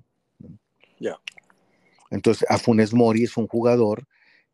[1.00, 1.20] Ya.
[2.10, 4.08] Entonces a Funes Mori es un jugador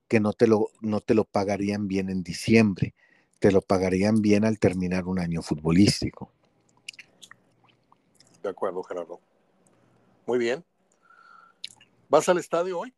[0.07, 2.93] que no te, lo, no te lo pagarían bien en diciembre,
[3.39, 6.31] te lo pagarían bien al terminar un año futbolístico.
[8.41, 9.19] De acuerdo, Gerardo.
[10.25, 10.63] Muy bien.
[12.09, 12.93] ¿Vas al estadio hoy?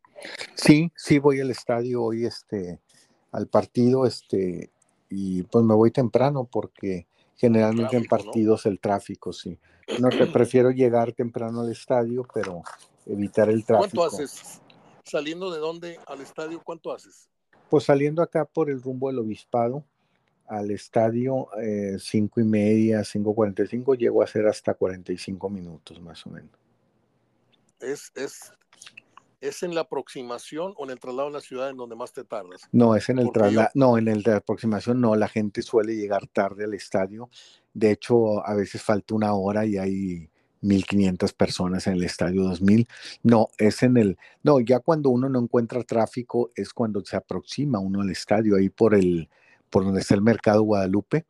[0.55, 2.79] Sí, sí voy al estadio hoy, este,
[3.31, 4.71] al partido, este,
[5.09, 9.57] y pues me voy temprano porque generalmente en partidos el tráfico, sí.
[9.99, 12.63] No te prefiero llegar temprano al estadio, pero
[13.05, 13.97] evitar el tráfico.
[13.97, 14.61] ¿Cuánto haces?
[15.05, 17.29] ¿Saliendo de dónde al estadio, cuánto haces?
[17.69, 19.85] Pues saliendo acá por el rumbo del obispado,
[20.47, 25.49] al estadio, eh, cinco y media, cinco cuarenta y cinco, llego a ser hasta 45
[25.49, 26.51] minutos más o menos.
[27.79, 28.51] ¿Es, es,
[29.41, 32.23] ¿Es en la aproximación o en el traslado a la ciudad en donde más te
[32.23, 32.61] tardas?
[32.71, 36.27] No, es en el traslado, no, en el de aproximación no, la gente suele llegar
[36.27, 37.29] tarde al estadio.
[37.73, 40.29] De hecho, a veces falta una hora y hay
[40.66, 42.88] 1500 personas en el estadio 2000.
[43.24, 47.80] No, es en el, no, ya cuando uno no encuentra tráfico es cuando se aproxima
[47.80, 49.30] uno al estadio, ahí por el,
[49.70, 51.26] por donde está el mercado Guadalupe,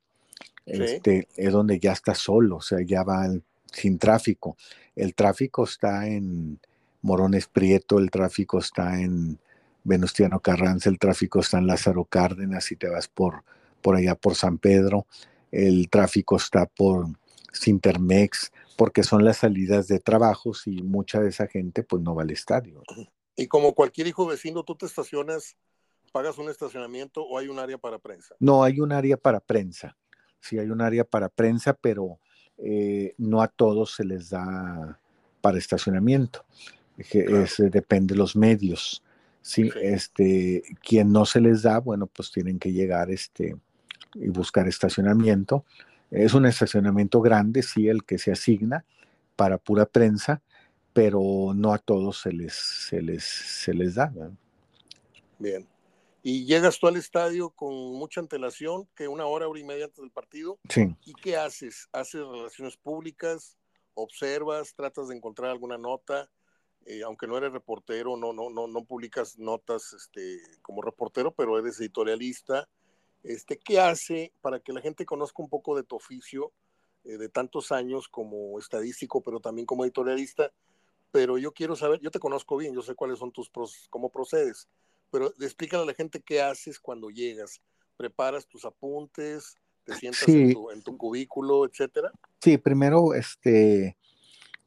[0.65, 3.27] este, es donde ya está solo, o sea, ya va
[3.71, 4.57] sin tráfico.
[4.95, 6.59] El tráfico está en
[7.01, 9.37] Morones Prieto, el tráfico está en
[9.83, 13.43] Venustiano Carranza, el tráfico está en Lázaro Cárdenas, si te vas por,
[13.81, 15.05] por allá por San Pedro,
[15.51, 17.07] el tráfico está por
[17.55, 22.23] Sintermex, porque son las salidas de trabajos y mucha de esa gente pues no va
[22.23, 22.83] al estadio.
[23.35, 25.57] Y como cualquier hijo vecino, tú te estacionas
[26.15, 28.35] ¿Pagas un estacionamiento o hay un área para prensa?
[28.39, 29.97] No, hay un área para prensa.
[30.39, 32.19] Sí, hay un área para prensa, pero
[32.57, 34.97] eh, no a todos se les da
[35.41, 36.45] para estacionamiento.
[36.97, 39.03] Es, depende de los medios.
[39.41, 43.57] Sí, este, quien no se les da, bueno, pues tienen que llegar este,
[44.13, 45.65] y buscar estacionamiento.
[46.15, 48.85] Es un estacionamiento grande, sí, el que se asigna
[49.35, 50.41] para pura prensa,
[50.93, 54.11] pero no a todos se les, se les, se les da.
[55.39, 55.67] Bien
[56.27, 60.01] y llegas tú al estadio con mucha antelación, que una hora, hora y media antes
[60.01, 60.57] del partido.
[60.69, 60.87] Sí.
[61.05, 61.87] ¿Y qué haces?
[61.91, 63.59] ¿Haces relaciones públicas?
[63.93, 64.73] ¿Observas?
[64.73, 66.27] ¿Tratas de encontrar alguna nota?
[66.87, 71.59] Eh, aunque no eres reportero, no, no, no, no publicas notas este, como reportero, pero
[71.59, 72.67] eres editorialista.
[73.25, 76.53] Este, ¿Qué hace para que la gente conozca un poco de tu oficio
[77.03, 80.51] eh, de tantos años como estadístico, pero también como editorialista?
[81.11, 83.49] Pero yo quiero saber, yo te conozco bien, yo sé cuáles son tus,
[83.89, 84.67] cómo procedes
[85.15, 87.61] pero explícale a la gente qué haces cuando llegas.
[87.95, 89.55] ¿Preparas tus apuntes?
[89.85, 92.11] ¿Te sientas en, tu, cubículo, etcétera?
[92.41, 93.95] Sí, primero, este,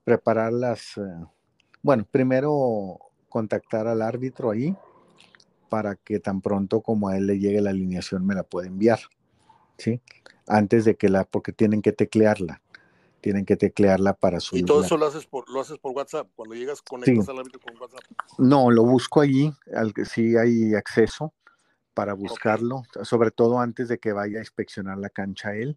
[0.04, 1.26] preparar las, eh,
[1.82, 2.98] bueno, primero
[3.28, 4.74] contactar al árbitro ahí
[5.68, 9.00] para que tan pronto como a él le llegue la alineación me la pueda enviar,
[9.76, 10.00] ¿sí?
[10.46, 12.62] Antes de que la, porque tienen que teclearla
[13.20, 14.56] tienen que teclearla para su.
[14.56, 16.28] ¿Y todo eso lo haces por, lo haces por WhatsApp?
[16.34, 18.00] Cuando llegas, conectas al árbitro con WhatsApp.
[18.38, 21.34] No, lo busco allí, al que sí hay acceso
[21.94, 25.76] para buscarlo, sobre todo antes de que vaya a inspeccionar la cancha él.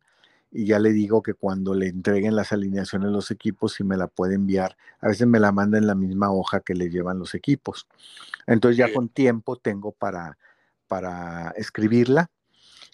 [0.52, 3.95] Y ya le digo que cuando le entreguen las alineaciones a los equipos, si me
[3.97, 4.76] la puede enviar.
[4.99, 7.88] A veces me la manda en la misma hoja que le llevan los equipos.
[8.47, 10.38] Entonces ya con tiempo tengo para,
[10.88, 12.30] para escribirla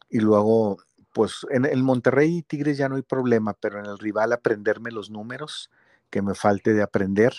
[0.10, 0.78] y luego
[1.14, 4.92] pues en el Monterrey y Tigres ya no hay problema, pero en el rival aprenderme
[4.92, 5.72] los números
[6.12, 7.34] que me falte de aprender,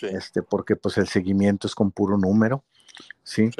[0.00, 2.64] este, porque pues el seguimiento es con puro número,
[3.22, 3.50] ¿sí?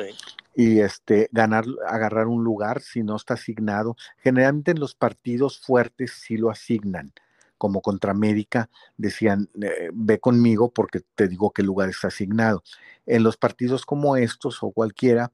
[0.54, 3.96] Y este, ganar, agarrar un lugar si no está asignado.
[4.18, 7.12] Generalmente en los partidos fuertes sí lo asignan,
[7.58, 12.62] como contra América, decían, eh, ve conmigo porque te digo qué lugar está asignado.
[13.06, 15.32] En los partidos como estos o cualquiera,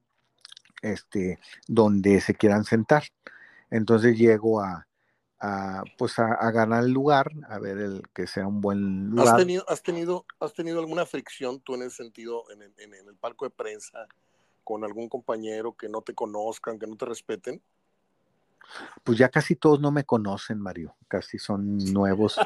[0.82, 3.04] este, donde se quieran sentar.
[3.70, 4.86] Entonces llego a,
[5.96, 9.28] pues a, ganar el lugar, a ver el que sea un buen lugar.
[9.28, 12.94] ¿Has tenido, has tenido, has tenido alguna fricción tú en ese sentido en el, en
[12.94, 14.06] el palco de prensa
[14.64, 17.62] con algún compañero que no te conozcan, que no te respeten?
[19.02, 22.38] Pues ya casi todos no me conocen, Mario, casi son nuevos.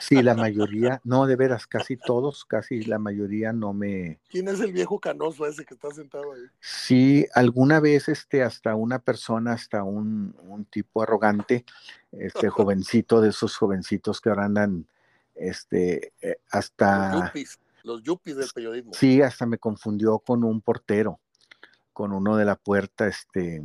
[0.00, 4.18] Sí, la mayoría, no, de veras, casi todos, casi la mayoría no me...
[4.28, 6.42] ¿Quién es el viejo canoso ese que está sentado ahí?
[6.60, 11.64] Sí, alguna vez este, hasta una persona, hasta un, un tipo arrogante,
[12.12, 14.86] este jovencito, de esos jovencitos que ahora andan,
[15.34, 17.12] este, eh, hasta...
[17.12, 18.92] Los yuppies, los yuppies del periodismo.
[18.94, 21.20] Sí, hasta me confundió con un portero,
[21.92, 23.62] con uno de la puerta, este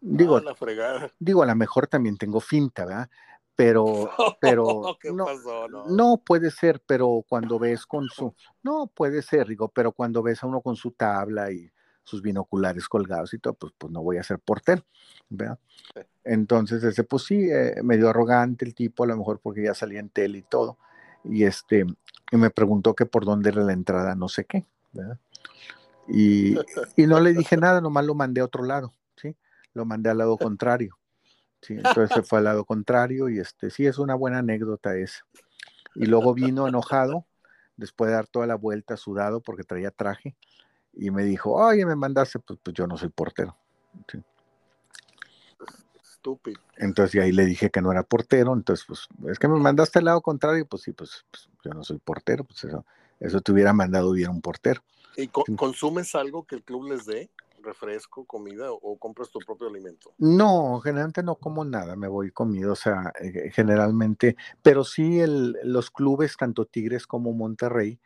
[0.00, 1.10] Digo, la fregada.
[1.18, 3.08] digo, a lo mejor también tengo finta, ¿verdad?
[3.58, 4.08] pero,
[4.40, 4.96] pero
[5.88, 8.32] no, puede ser, pero cuando ves con su,
[8.62, 11.68] no puede ser, digo, pero cuando ves a uno con su tabla y
[12.04, 14.84] sus binoculares colgados y todo, pues, pues no voy a ser portero,
[15.28, 15.58] ¿verdad?
[16.22, 19.98] Entonces, ese, pues sí, eh, medio arrogante el tipo, a lo mejor porque ya salía
[19.98, 20.78] en tele y todo,
[21.24, 21.84] y este,
[22.30, 25.18] y me preguntó que por dónde era la entrada, no sé qué, ¿verdad?
[26.06, 26.54] Y,
[26.96, 28.94] y no le dije nada, nomás lo mandé a otro lado.
[29.74, 30.98] Lo mandé al lado contrario.
[31.60, 35.24] Sí, entonces se fue al lado contrario y este sí es una buena anécdota esa.
[35.94, 37.26] Y luego vino enojado,
[37.76, 40.36] después de dar toda la vuelta sudado porque traía traje,
[40.92, 43.56] y me dijo, oye, me mandaste, pues, pues yo no soy portero.
[46.02, 46.60] Estúpido.
[46.76, 50.06] Entonces ahí le dije que no era portero, entonces pues es que me mandaste al
[50.06, 52.84] lado contrario, pues sí, pues, pues yo no soy portero, pues eso,
[53.20, 54.82] eso te hubiera mandado hubiera un portero.
[55.16, 57.30] ¿Y consumes algo que el club les dé?
[57.62, 60.14] Refresco, comida o, compras tu propio alimento?
[60.18, 65.56] No, generalmente no como nada, me voy comido, o sea, eh, generalmente, pero sí el,
[65.64, 68.00] los clubes, tanto Tigres como Monterrey,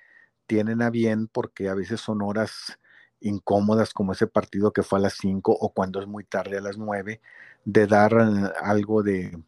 [0.46, 2.78] tienen a bien porque a veces son horas
[3.20, 6.60] incómodas como ese partido que fue a las 5 o cuando es muy tarde a
[6.60, 7.20] las 9,
[7.64, 9.38] de dar eh, algo de,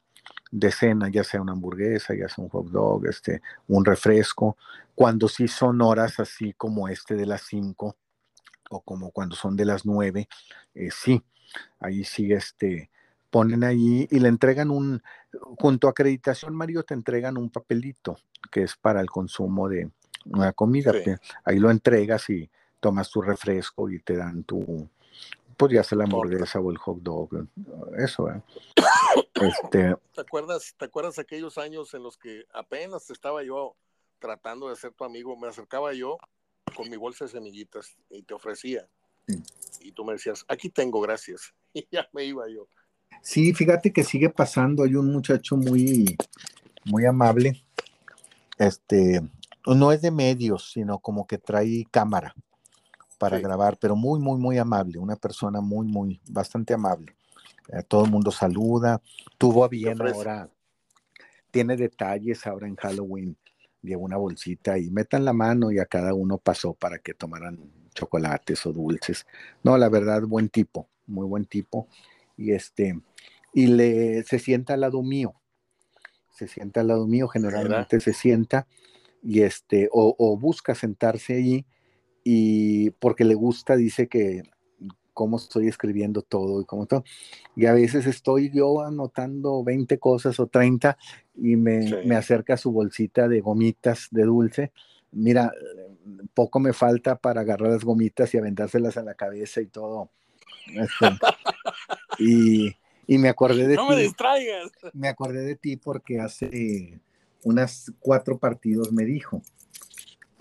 [0.51, 4.57] de cena, ya sea una hamburguesa, ya sea un hot dog, este, un refresco,
[4.95, 7.97] cuando sí son horas así como este de las 5,
[8.71, 10.29] o como cuando son de las nueve,
[10.75, 11.23] eh, sí,
[11.81, 12.91] ahí sí este,
[13.31, 15.03] ponen ahí y le entregan un,
[15.59, 18.17] junto a acreditación, Mario, te entregan un papelito
[18.51, 19.91] que es para el consumo de
[20.27, 20.93] una comida.
[21.45, 22.49] Ahí lo entregas y
[22.81, 24.89] tomas tu refresco y te dan tu,
[25.57, 27.31] pues ya sea la hamburguesa o el hot dog,
[27.99, 28.31] eso.
[28.31, 28.43] ¿eh?
[29.35, 33.75] este, ¿Te acuerdas, ¿Te acuerdas aquellos años en los que apenas estaba yo
[34.19, 35.37] tratando de ser tu amigo?
[35.37, 36.19] Me acercaba yo
[36.75, 38.89] con mi bolsa de semillitas y te ofrecía.
[39.81, 41.55] Y tú me decías, aquí tengo, gracias.
[41.77, 42.69] Y ya me iba yo.
[43.21, 44.85] Sí, fíjate que sigue pasando.
[44.85, 46.17] Hay un muchacho muy,
[46.85, 47.65] muy amable.
[48.59, 49.21] Este,
[49.67, 52.33] no es de medios, sino como que trae cámara
[53.19, 54.99] para grabar, pero muy, muy, muy amable.
[54.99, 57.17] Una persona muy, muy, bastante amable.
[57.73, 59.03] Eh, todo el mundo saluda.
[59.37, 60.49] Tuvo a bien ahora.
[61.51, 63.37] Tiene detalles ahora en Halloween
[63.85, 67.59] llevo una bolsita y metan la mano y a cada uno pasó para que tomaran
[67.95, 69.27] chocolates o dulces.
[69.63, 71.87] No, la verdad, buen tipo, muy buen tipo.
[72.37, 73.01] Y este,
[73.53, 75.35] y le se sienta al lado mío.
[76.33, 78.67] Se sienta al lado mío, generalmente se sienta
[79.23, 81.65] y este, o, o busca sentarse allí
[82.25, 84.43] y porque le gusta, dice que
[85.15, 87.05] cómo estoy escribiendo todo y cómo todo.
[87.57, 90.99] Y a veces estoy yo anotando 20 cosas o 30
[91.37, 94.73] y me, acerca su bolsita de gomitas de dulce.
[95.13, 95.53] Mira,
[96.35, 100.11] poco me falta para agarrar las gomitas y aventárselas a la cabeza y todo.
[100.67, 101.07] Este,
[103.07, 104.73] y, me acordé de no me distraigas.
[104.93, 107.01] Me acordé de ti porque hace
[107.45, 109.43] unas cuatro partidos me dijo.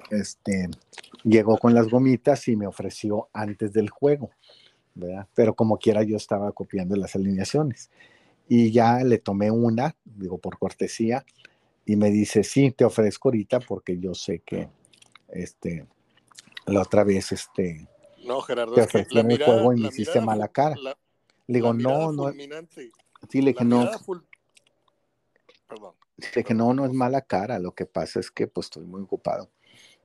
[0.09, 0.69] Este,
[1.23, 4.31] llegó con las gomitas y me ofreció antes del juego.
[5.33, 7.89] Pero como quiera yo estaba copiando las alineaciones.
[8.47, 11.25] Y ya le tomé una, digo, por cortesía,
[11.85, 14.69] y me dice, sí, te ofrezco ahorita porque yo sé que,
[15.29, 15.85] este,
[16.65, 17.87] la otra vez, este,
[18.25, 20.75] no, Gerardo, te ofrecí el juego y me hiciste mala cara.
[20.75, 20.95] le
[21.47, 22.31] digo, no, no.
[23.29, 23.89] Sí, le dije, no.
[25.67, 25.93] Perdón.
[26.17, 29.01] Le dije, no, no es mala cara, lo que pasa es que pues estoy muy
[29.01, 29.49] ocupado.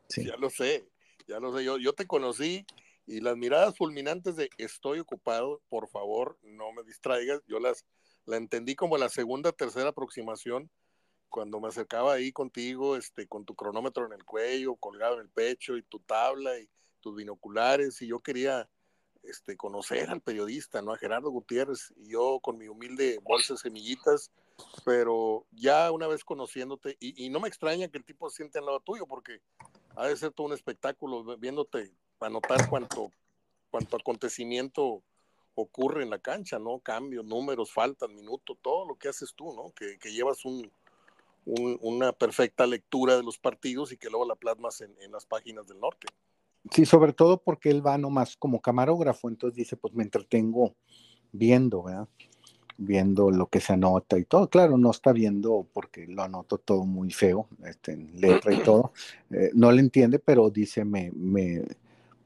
[0.09, 0.24] Sí.
[0.24, 0.89] Ya lo sé,
[1.26, 2.64] ya lo sé, yo, yo te conocí
[3.09, 7.41] y las miradas fulminantes de estoy ocupado, por favor, no me distraigas.
[7.47, 7.87] Yo las
[8.27, 10.71] la entendí como la segunda, tercera aproximación
[11.31, 15.31] cuando me acercaba ahí contigo, este, con tu cronómetro en el cuello, colgado en el
[15.31, 16.69] pecho y tu tabla y
[17.01, 18.69] tus binoculares y yo quería
[19.23, 20.93] este, conocer al periodista, ¿no?
[20.93, 24.31] A Gerardo Gutiérrez y yo con mi humilde bolsa de semillitas,
[24.85, 28.59] pero ya una vez conociéndote y, y no me extraña que el tipo se siente
[28.59, 29.41] al lado tuyo porque
[29.97, 33.11] ha de ser todo un espectáculo viéndote para notar cuánto,
[33.71, 35.03] cuánto acontecimiento
[35.55, 36.79] ocurre en la cancha, ¿no?
[36.81, 39.73] Cambios, números, faltas, minutos, todo lo que haces tú, ¿no?
[39.73, 40.71] Que, llevas un,
[41.45, 45.81] una perfecta lectura de los partidos y que luego la plasmas en, las páginas del
[45.81, 46.07] norte.
[46.71, 50.75] Sí, sobre todo porque él va nomás como camarógrafo, entonces dice, pues me entretengo
[51.33, 52.09] viendo, ¿verdad?
[52.77, 54.49] Viendo lo que se anota y todo.
[54.49, 58.93] Claro, no está viendo porque lo anoto todo muy feo, este, en letra y todo.
[59.31, 61.11] Eh, no le entiende, pero dice, me,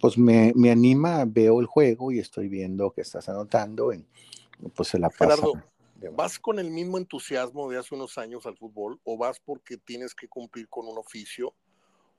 [0.02, 4.04] pues me, me, anima, veo el juego y estoy viendo que estás anotando, y
[4.74, 5.36] pues se la pasa.
[5.36, 5.52] Gerardo,
[6.16, 10.12] ¿vas con el mismo entusiasmo de hace unos años al fútbol o vas porque tienes
[10.12, 11.54] que cumplir con un oficio?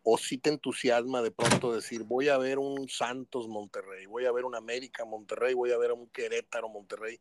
[0.02, 4.32] ¿O si te entusiasma de pronto decir, voy a ver un Santos Monterrey, voy a
[4.32, 7.20] ver un América Monterrey, voy a ver un Querétaro Monterrey?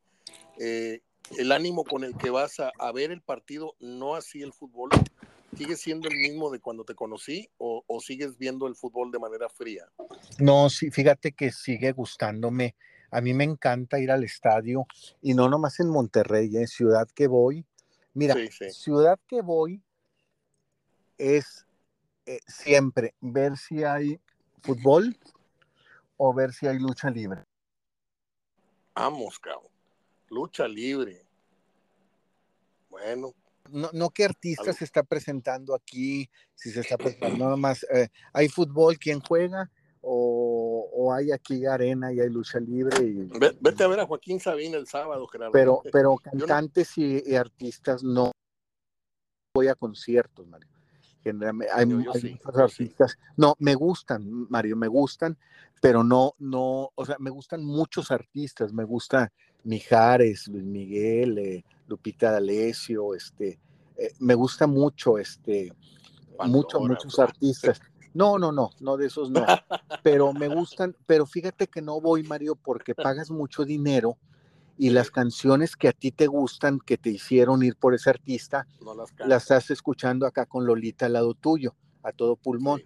[0.60, 1.00] Eh,
[1.38, 4.90] el ánimo con el que vas a, ver el partido, no así el fútbol,
[5.56, 9.48] ¿sigue siendo el mismo de cuando te conocí o, sigues viendo el fútbol de manera
[9.48, 9.86] fría?
[10.38, 12.74] No, sí, fíjate que sigue gustándome.
[13.10, 14.86] A mí me encanta ir al estadio
[15.20, 17.66] y no nomás en Monterrey, en ciudad que voy.
[18.14, 18.34] Mira,
[18.70, 19.82] ciudad que voy
[21.18, 21.66] es
[22.26, 24.18] eh, siempre ver si hay
[24.62, 25.16] fútbol
[26.16, 27.44] o ver si hay lucha libre.
[28.94, 29.70] Vamos, cabrón.
[30.28, 31.26] Lucha libre.
[32.88, 33.34] Bueno.
[33.70, 37.84] No, no qué artista se está presentando aquí, si se está presentando nada más.
[37.94, 38.98] Eh, ¿Hay fútbol?
[38.98, 39.70] ¿Quién juega?
[40.00, 43.04] O, hay aquí arena y hay lucha libre.
[43.04, 45.52] Y, Vete a ver a Joaquín Sabina el sábado, Gerardo.
[45.52, 48.32] Pero, pero cantantes y, artistas no
[49.54, 50.68] voy a conciertos, Mario.
[51.72, 53.18] hay, muchos artistas.
[53.36, 55.38] No, me gustan, Mario, me gustan,
[55.80, 58.72] pero no, no, o sea, me gustan muchos artistas.
[58.72, 59.32] Me gusta
[59.64, 63.60] Mijares, Luis Miguel, eh, Lupita D'Alessio, este,
[63.98, 65.72] eh, me gusta mucho, este,
[66.46, 67.80] muchos, muchos artistas.
[68.14, 69.44] No, no, no, no de esos no.
[70.02, 74.16] Pero me gustan, pero fíjate que no voy, Mario, porque pagas mucho dinero
[74.78, 78.66] y las canciones que a ti te gustan, que te hicieron ir por ese artista,
[79.26, 82.82] las, estás escuchando acá con Lolita al lado tuyo, a todo pulmón.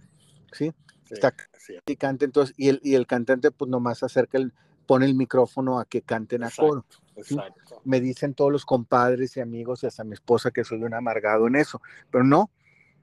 [0.52, 0.72] ¿Sí?
[1.08, 4.52] Está cantante, entonces, y el, y el cantante, pues nomás acerca el,
[4.86, 6.84] pone el micrófono a que canten a coro.
[7.16, 7.80] Exacto.
[7.84, 11.46] Me dicen todos los compadres y amigos y hasta mi esposa que soy un amargado
[11.46, 11.80] en eso,
[12.10, 12.50] pero no,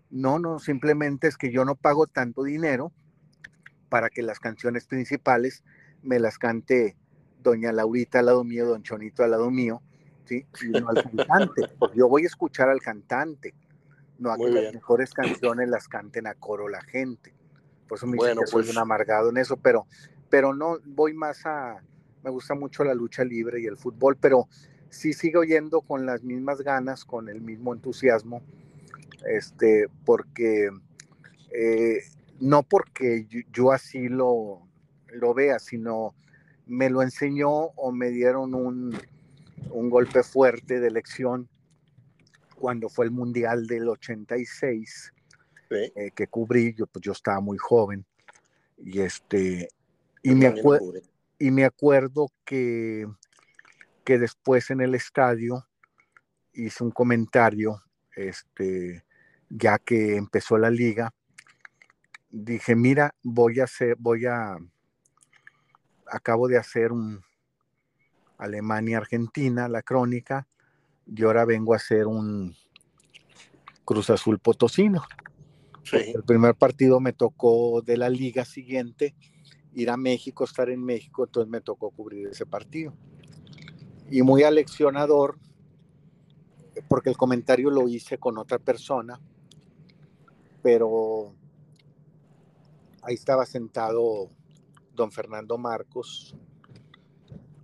[0.10, 2.92] no, no, simplemente es que yo no pago tanto dinero
[3.90, 5.64] para que las canciones principales
[6.02, 6.96] me las cante
[7.44, 9.82] doña Laurita al lado mío, don Chonito al lado mío,
[10.26, 10.46] ¿sí?
[10.62, 13.54] Y no al cantante, porque yo voy a escuchar al cantante,
[14.18, 17.34] no a que las mejores canciones las canten a coro la gente.
[17.88, 19.86] Por eso me dicen que soy un pues amargado en eso, pero,
[20.34, 21.80] pero no, voy más a,
[22.24, 24.48] me gusta mucho la lucha libre y el fútbol, pero
[24.90, 28.42] sí sigo yendo con las mismas ganas, con el mismo entusiasmo
[29.28, 30.72] este, porque
[31.52, 32.00] eh,
[32.40, 34.68] no porque yo, así lo,
[35.10, 36.16] lo, vea, sino
[36.66, 38.98] me lo enseñó o me dieron un,
[39.70, 41.48] golpe fuerte de elección
[42.56, 45.14] cuando fue el Mundial del 86,
[45.70, 48.04] eh, que cubrí, yo, pues yo estaba muy joven,
[48.80, 49.70] y este,
[50.24, 50.54] y me,
[51.38, 53.06] y me acuerdo que,
[54.06, 55.68] que después en el estadio
[56.54, 57.82] hice un comentario,
[58.16, 59.04] este,
[59.50, 61.14] ya que empezó la liga,
[62.30, 64.58] dije, mira, voy a hacer, voy a,
[66.08, 67.22] acabo de hacer un
[68.38, 70.48] Alemania-Argentina, la crónica,
[71.06, 72.56] y ahora vengo a hacer un
[73.84, 75.04] Cruz Azul Potosino.
[75.92, 79.16] El primer partido me tocó de la liga siguiente
[79.76, 82.94] ir a México, estar en México, entonces me tocó cubrir ese partido.
[84.10, 85.38] Y muy aleccionador,
[86.88, 89.20] porque el comentario lo hice con otra persona,
[90.62, 91.34] pero
[93.02, 94.30] ahí estaba sentado
[94.96, 96.36] don Fernando Marcos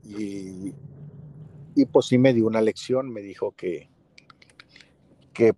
[0.04, 0.74] y,
[1.76, 3.90] y pues sí me dio una lección, me dijo que,
[5.34, 5.56] que,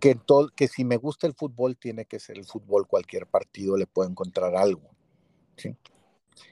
[0.00, 3.76] que, todo, que si me gusta el fútbol tiene que ser el fútbol, cualquier partido
[3.76, 4.95] le puede encontrar algo.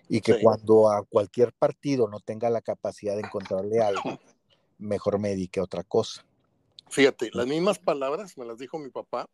[0.08, 4.02] Y que cuando a cualquier partido no tenga la capacidad de encontrarle algo,
[4.78, 6.24] mejor me dedique a otra cosa.
[6.88, 9.28] Fíjate, las mismas palabras me las dijo mi papá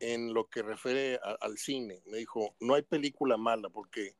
[0.00, 2.02] en lo que refiere al cine.
[2.06, 4.14] Me dijo, no hay película mala porque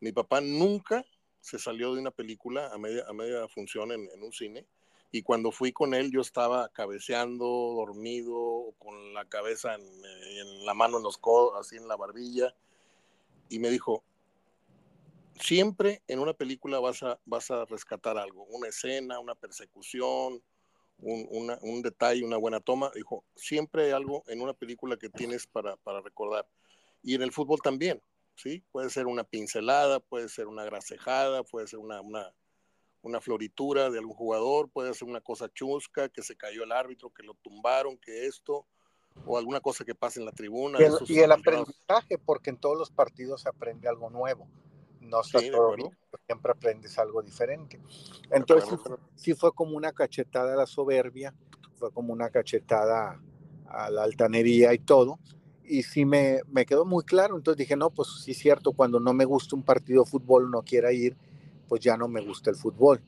[0.00, 1.04] mi papá nunca
[1.40, 4.66] se salió de una película a media, a media función en, un cine.
[5.12, 10.98] Y cuando fui con él yo estaba cabeceando, dormido, con la cabeza en, la mano
[10.98, 12.54] en los codos, así en la barbilla.
[13.48, 14.02] Y me dijo,
[15.40, 20.42] siempre en una película vas a, vas a rescatar algo, una escena, una persecución,
[20.98, 22.90] un, detalle, una buena toma.
[22.94, 26.46] Dijo, siempre hay algo en una película que tienes para, recordar.
[27.02, 28.00] Y en el fútbol también,
[28.34, 28.64] ¿sí?
[28.72, 34.16] Puede ser una pincelada, puede ser una grasejada, puede ser una, una, floritura de algún
[34.16, 38.26] jugador, puede ser una cosa chusca, que se cayó el árbitro, que lo tumbaron, que
[38.26, 38.66] esto,
[39.24, 40.78] o alguna cosa que pasa en la tribuna.
[41.06, 44.48] Y el, aprendizaje, porque en todos los partidos se aprende algo nuevo
[45.06, 45.74] no está todo
[46.26, 47.80] siempre aprendes algo diferente.
[48.30, 48.78] Entonces,
[49.14, 51.34] sí, fue como una cachetada a la soberbia,
[51.76, 53.20] fue como una cachetada
[53.68, 55.18] a la altanería y todo.
[55.64, 57.36] Y sí me, me quedó muy claro.
[57.36, 60.50] Entonces dije, no, pues sí es cierto, cuando no me gusta un partido de fútbol,
[60.50, 61.16] no quiera ir,
[61.68, 63.00] pues ya no me gusta el fútbol.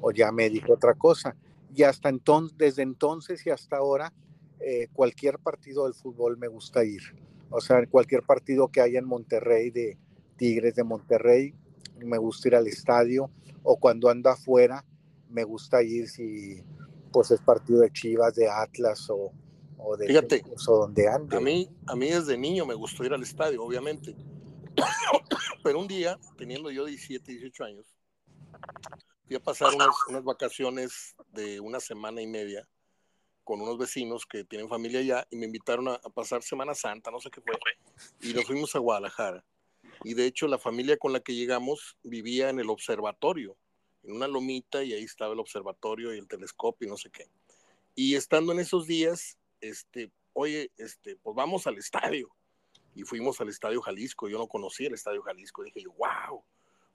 [0.00, 1.36] O ya me dijo otra cosa.
[1.74, 4.12] Y hasta entonces, desde entonces y hasta ahora,
[4.60, 7.02] eh, cualquier partido del fútbol me gusta ir.
[7.50, 9.98] O sea, cualquier partido que haya en Monterrey de,
[10.40, 11.54] Tigres de Monterrey,
[11.98, 13.30] me gusta ir al estadio
[13.62, 14.86] o cuando ando afuera,
[15.28, 16.64] me gusta ir si
[17.12, 19.34] pues es partido de Chivas, de Atlas o,
[19.76, 21.36] o de Fíjate, o donde ande.
[21.36, 24.16] A mí, a mí desde niño me gustó ir al estadio, obviamente.
[25.62, 27.86] Pero un día, teniendo yo 17, 18 años,
[29.26, 32.66] fui a pasar unas, unas vacaciones de una semana y media
[33.44, 37.10] con unos vecinos que tienen familia allá y me invitaron a, a, pasar Semana Santa,
[37.10, 37.52] no sé qué fue,
[38.22, 39.44] y nos fuimos a Guadalajara.
[40.02, 43.56] Y de hecho la familia con la que llegamos vivía en el observatorio,
[44.02, 47.28] en una lomita, y ahí estaba el observatorio y el telescopio y no sé qué.
[47.94, 52.30] Y estando en esos días, este, oye, este, pues vamos al estadio.
[52.94, 56.42] Y fuimos al Estadio Jalisco, yo no conocía el Estadio Jalisco, dije yo, wow,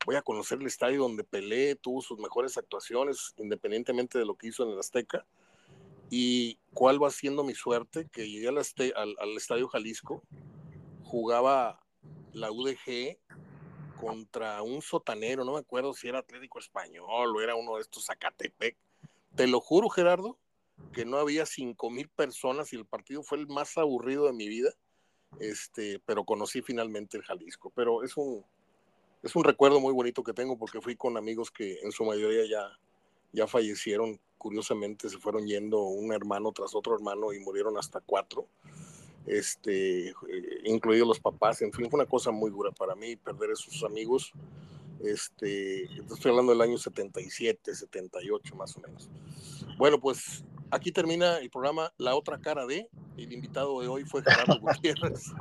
[0.05, 4.47] voy a conocer el estadio donde Pelé tuvo sus mejores actuaciones, independientemente de lo que
[4.47, 5.25] hizo en el Azteca
[6.09, 10.21] y cuál va siendo mi suerte, que llegué al, al, al, Estadio Jalisco,
[11.03, 11.81] jugaba
[12.33, 13.17] la UDG
[13.99, 18.05] contra un sotanero, no me acuerdo si era Atlético Español o era uno de estos
[18.05, 18.75] Zacatepec.
[19.35, 20.37] Te lo juro, Gerardo,
[20.93, 24.47] que no había cinco mil personas y el partido fue el más aburrido de mi
[24.47, 24.73] vida,
[25.39, 27.71] este, pero conocí finalmente el Jalisco.
[27.75, 28.45] Pero es un,
[29.23, 32.45] es un recuerdo muy bonito que tengo porque fui con amigos que en su mayoría
[32.49, 32.79] ya,
[33.31, 38.47] ya fallecieron curiosamente se fueron yendo un hermano tras otro hermano y murieron hasta cuatro,
[39.27, 40.13] este,
[40.63, 41.61] incluidos los papás.
[41.61, 44.31] En fin, fue una cosa muy dura para mí perder a esos amigos.
[45.03, 49.09] Este, estoy hablando del año 77, 78 más o menos.
[49.77, 52.89] Bueno, pues aquí termina el programa La otra cara de.
[53.17, 55.31] El invitado de hoy fue Gerardo Gutiérrez.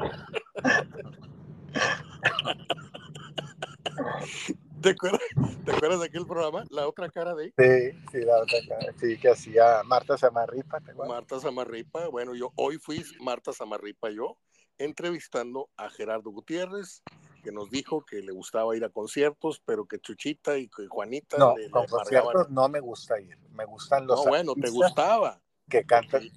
[4.85, 5.20] ¿Te acuerdas,
[5.64, 6.62] ¿Te acuerdas de aquel programa?
[6.68, 7.55] La otra cara de.
[7.57, 8.93] Sí, sí, la otra cara.
[9.01, 10.78] Sí, que hacía Marta Samarripa.
[10.80, 11.14] ¿te acuerdas?
[11.14, 12.09] Marta Samarripa.
[12.09, 14.37] Bueno, yo hoy fui Marta Samarripa, yo,
[14.76, 17.03] entrevistando a Gerardo Gutiérrez,
[17.43, 21.39] que nos dijo que le gustaba ir a conciertos, pero que Chuchita y que Juanita.
[21.39, 23.39] No, le, con conciertos no me gusta ir.
[23.53, 24.22] Me gustan los.
[24.22, 25.41] No, bueno, te gustaba.
[25.66, 26.28] Que cantan.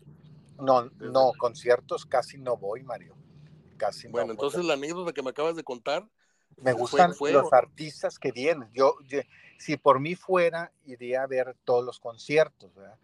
[0.57, 3.13] No, no, conciertos casi no voy, Mario.
[3.75, 4.67] Casi bueno, no entonces voy.
[4.69, 6.07] la anécdota que me acabas de contar
[6.55, 8.69] me gustan fue, fue, los artistas que vienen.
[8.73, 9.19] Yo, yo,
[9.57, 12.97] si por mí fuera, iría a ver todos los conciertos, ¿verdad?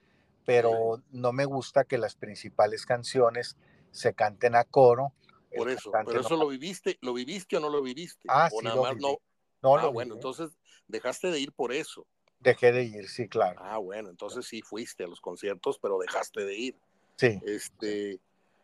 [0.45, 3.55] pero no me gusta que las principales canciones
[3.91, 5.13] se canten a coro.
[5.55, 6.43] Por eso, pero eso no...
[6.43, 8.23] lo viviste, ¿lo viviste o no lo viviste?
[8.27, 9.01] Ah, o sí, nada lo más viví.
[9.03, 9.17] no.
[9.61, 10.17] no ah, lo bueno, viví.
[10.17, 12.07] entonces dejaste de ir por eso.
[12.39, 13.59] Dejé de ir, sí, claro.
[13.63, 16.75] Ah, bueno, entonces sí fuiste a los conciertos, pero dejaste de ir.
[17.15, 17.39] Sí.
[17.45, 18.19] Este,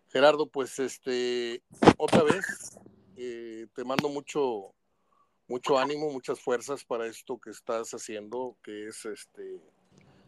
[0.10, 1.62] Gerardo, pues este,
[1.98, 2.78] otra vez
[3.22, 4.74] eh, te mando mucho,
[5.48, 9.62] mucho ánimo, muchas fuerzas para esto que estás haciendo, que es este,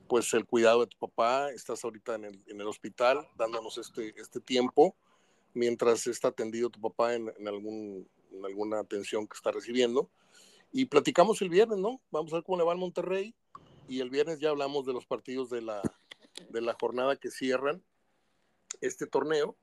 [0.09, 1.51] pues el cuidado de tu papá.
[1.51, 4.95] Estás ahorita en el, en el hospital dándonos este, este tiempo
[5.53, 10.09] mientras está atendido tu papá en, en, algún, en alguna atención que está recibiendo.
[10.73, 12.01] Y platicamos el viernes, ¿no?
[12.11, 13.33] Vamos a ver cómo le va en Monterrey.
[13.87, 15.81] Y el viernes ya hablamos de los partidos de la,
[16.49, 17.81] de la jornada que cierran
[18.79, 19.55] este torneo,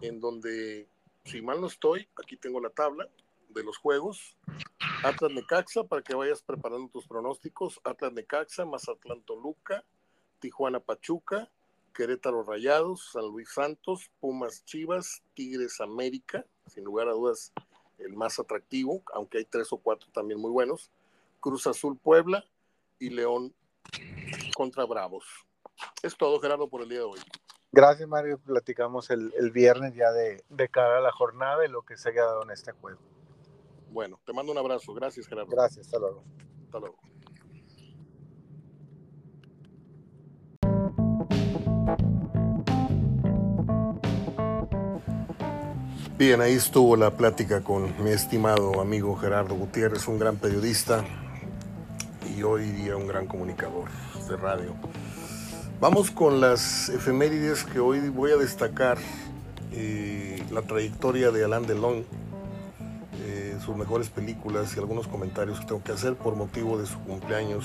[0.00, 0.88] en donde,
[1.30, 3.08] si mal no estoy, aquí tengo la tabla
[3.50, 4.36] de los juegos.
[5.04, 7.80] Atlas Necaxa, para que vayas preparando tus pronósticos.
[7.84, 9.84] Atlas Necaxa, Mazatlán Toluca,
[10.40, 11.48] Tijuana Pachuca,
[11.94, 17.52] Querétaro Rayados, San Luis Santos, Pumas Chivas, Tigres América, sin lugar a dudas
[17.98, 20.90] el más atractivo, aunque hay tres o cuatro también muy buenos.
[21.38, 22.44] Cruz Azul Puebla
[22.98, 23.54] y León
[24.54, 25.24] contra Bravos.
[26.02, 27.20] Es todo, Gerardo, por el día de hoy.
[27.72, 28.38] Gracias, Mario.
[28.38, 32.08] Platicamos el, el viernes ya de, de, cara a la jornada y lo que se
[32.08, 33.00] haya dado en este juego.
[33.90, 34.92] Bueno, te mando un abrazo.
[34.92, 35.50] Gracias, Gerardo.
[35.50, 36.24] Gracias, hasta luego.
[36.64, 36.98] Hasta luego.
[46.20, 51.02] Bien, ahí estuvo la plática con mi estimado amigo Gerardo Gutiérrez, un gran periodista
[52.36, 53.88] y hoy día un gran comunicador
[54.28, 54.74] de radio.
[55.80, 58.98] Vamos con las efemérides que hoy voy a destacar
[59.72, 62.04] eh, la trayectoria de Alain Delon,
[63.22, 66.98] eh, sus mejores películas y algunos comentarios que tengo que hacer por motivo de su
[66.98, 67.64] cumpleaños,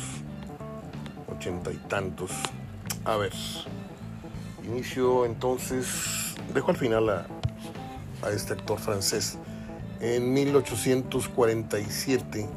[1.28, 2.32] ochenta y tantos.
[3.04, 3.34] A ver,
[4.64, 7.28] inicio entonces, dejo al final a,
[8.32, 9.38] este actor francés.
[10.00, 12.48] En 1847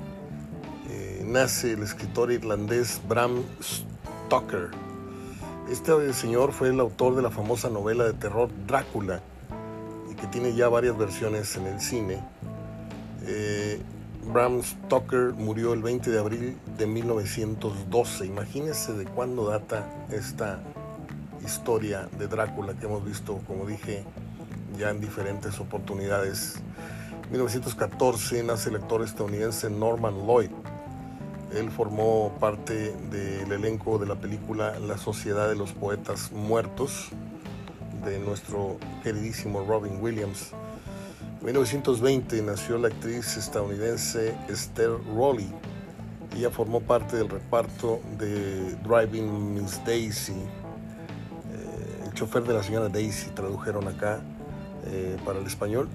[0.89, 4.88] eh, nace el escritor irlandés Bram Stoker.
[5.71, 9.21] Este señor fue el autor de la famosa novela de terror Drácula
[10.11, 12.25] y que tiene ya varias versiones en el cine.
[13.27, 13.79] Eh,
[14.33, 18.25] Bram Stoker murió el 20 de abril de 1912.
[18.25, 20.59] Imagínense de cuándo data esta
[21.45, 24.05] historia de Drácula que hemos visto, como dije,
[24.79, 26.62] ya en diferentes oportunidades.
[27.25, 30.51] En 1914 nace el actor estadounidense Norman Lloyd.
[31.55, 37.09] Él formó parte del elenco de la película La Sociedad de los Poetas Muertos
[38.05, 40.53] de nuestro queridísimo Robin Williams.
[41.41, 45.51] En 1920 nació la actriz estadounidense Esther Rowley.
[46.37, 50.33] Ella formó parte del reparto de Driving Miss Daisy.
[50.33, 54.21] Eh, el chofer de la señora Daisy tradujeron acá
[54.87, 55.89] eh, para el español.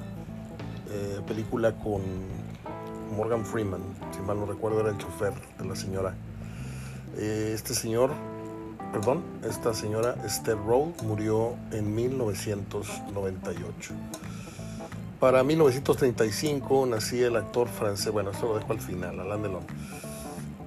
[0.89, 2.01] Eh, película con
[3.13, 6.15] Morgan Freeman, si mal no recuerdo era el chofer de la señora.
[7.17, 8.11] este señor
[8.93, 13.93] perdón, esta señora Esther Rowe murió en 1998.
[15.19, 19.63] Para 1935 nacía el actor francés, bueno, eso lo dejo al final, Alain Delon.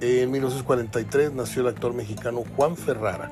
[0.01, 3.31] En 1943 nació el actor mexicano Juan Ferrara.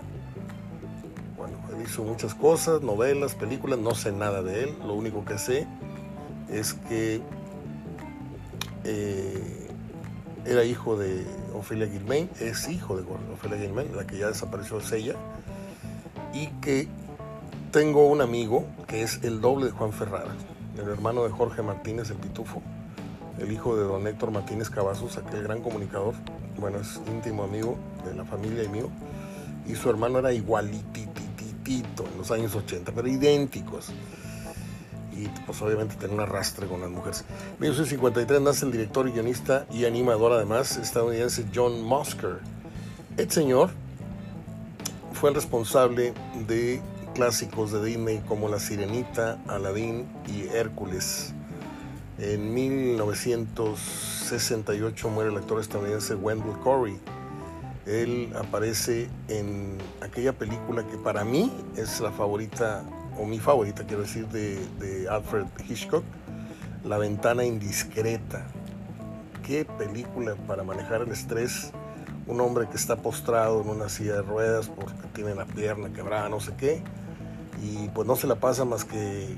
[1.36, 5.38] Bueno, él hizo muchas cosas, novelas, películas, no sé nada de él, lo único que
[5.38, 5.68] sé
[6.50, 7.22] es que
[8.86, 9.68] eh,
[10.46, 14.92] era hijo de Ofelia Guilmain, es hijo de Ofelia Guilmain, la que ya desapareció es
[14.92, 15.16] ella,
[16.34, 16.88] y que
[17.72, 20.36] tengo un amigo que es el doble de Juan Ferrara,
[20.78, 22.62] el hermano de Jorge Martínez, el pitufo,
[23.40, 26.14] el hijo de don Héctor Martínez Cavazos, aquel gran comunicador,
[26.60, 28.90] bueno, es íntimo amigo de la familia y mío,
[29.68, 33.92] y su hermano era igualitititito en los años 80, pero idénticos
[35.16, 37.24] y pues obviamente tener un arrastre con las mujeres.
[37.56, 42.40] En 1953 nace el director, guionista y animador además estadounidense John Musker.
[43.18, 43.70] El señor
[45.14, 46.14] fue el responsable
[46.48, 46.82] de
[47.14, 51.34] clásicos de Disney como La Sirenita, Aladdin y Hércules.
[52.18, 57.00] En 1968 muere el actor estadounidense Wendell Corey.
[57.86, 62.84] Él aparece en aquella película que para mí es la favorita
[63.18, 66.04] o mi favorita, quiero decir, de, Alfred Hitchcock,
[66.84, 68.46] La ventana indiscreta.
[69.44, 71.72] Qué película para manejar el estrés.
[72.28, 76.30] Un hombre que está postrado en una silla de ruedas porque tiene la pierna quebrada,
[76.30, 76.82] no sé qué,
[77.64, 79.36] y pues no se la pasa más que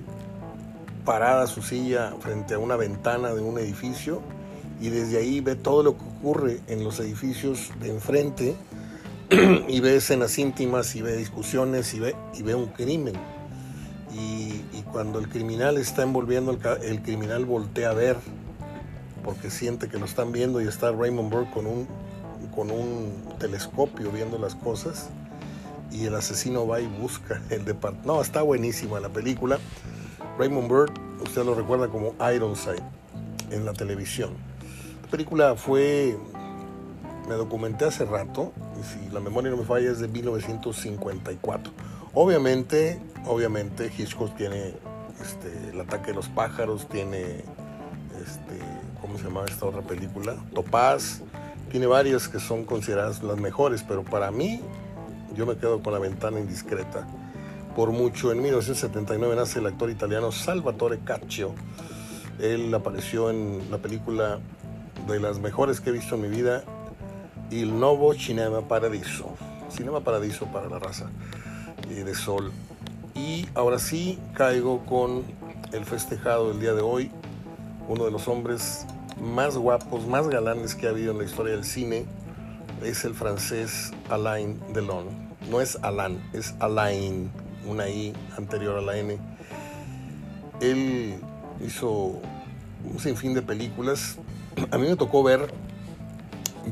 [1.04, 4.22] parada su silla frente a una ventana de un edificio
[4.82, 8.56] y desde ahí ve todo lo que ocurre en los edificios de enfrente
[9.68, 13.16] y ve escenas íntimas y ve discusiones y ve, y ve un crimen
[14.14, 18.16] y, cuando el criminal está envolviendo, el, el, criminal voltea a ver
[19.24, 21.88] porque siente que lo están viendo y está Raymond Burr con un,
[22.56, 25.10] con un telescopio viendo las cosas
[25.92, 28.14] y el asesino va y busca el departamento.
[28.14, 29.60] No, está buenísima la película.
[30.40, 30.92] Raymond Burr,
[31.22, 32.84] usted lo recuerda como Ironside
[33.52, 34.32] en la televisión.
[35.04, 36.18] La película fue,
[37.28, 43.00] me documenté hace rato, y si la memoria no me falla es de 1954 Obviamente,
[43.28, 44.74] obviamente Hitchcock tiene
[45.22, 47.44] este, el ataque de los pájaros, tiene,
[48.20, 48.60] este,
[49.00, 50.36] ¿cómo se llama esta otra película?
[50.52, 51.22] Topaz,
[51.70, 54.62] tiene varias que son consideradas las mejores, pero para mí
[55.36, 57.08] yo me quedo con la ventana indiscreta.
[57.76, 61.54] Por mucho, en 1979 nace el actor italiano Salvatore Caccio.
[62.40, 64.40] Él apareció en la película
[65.08, 66.64] de las mejores que he visto en mi vida,
[67.52, 69.36] Il Novo Cinema Paradiso.
[69.70, 71.12] Cinema Paradiso para la raza
[71.96, 72.52] de sol.
[73.16, 75.24] Y ahora sí caigo con
[75.72, 77.12] el festejado del día de hoy,
[77.88, 78.86] uno de los hombres
[79.20, 82.06] más guapos, más galanes que ha habido en la historia del cine,
[82.84, 85.06] es el francés Alain Delon.
[85.50, 87.32] No es Alain, es Alain,
[87.66, 89.18] una I anterior a la N.
[90.62, 91.16] Él
[91.66, 92.20] hizo
[92.84, 94.18] un sinfín de películas.
[94.72, 95.54] A mí me tocó ver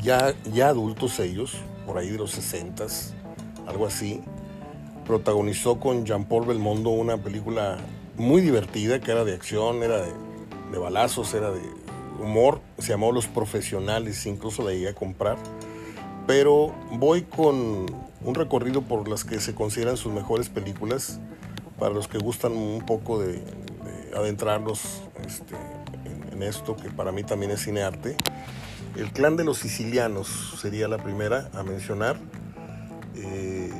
[0.01, 1.55] ya, ya adultos ellos,
[1.85, 2.85] por ahí de los 60
[3.67, 4.21] algo así
[5.05, 7.77] protagonizó con Jean-Paul Belmondo una película
[8.17, 11.61] muy divertida que era de acción, era de, balazos, era de
[12.19, 15.37] humor, se llamó Los Profesionales, incluso la llegué a comprar.
[16.27, 17.85] Pero voy con
[18.21, 21.19] un recorrido por las que se consideran sus mejores películas,
[21.79, 23.41] para los que gustan un poco de,
[24.15, 25.55] adentrarnos este,
[26.31, 28.17] en, esto, que para mí también es cinearte.
[28.97, 32.17] El clan de los sicilianos sería la primera a mencionar.
[33.15, 33.71] Eh,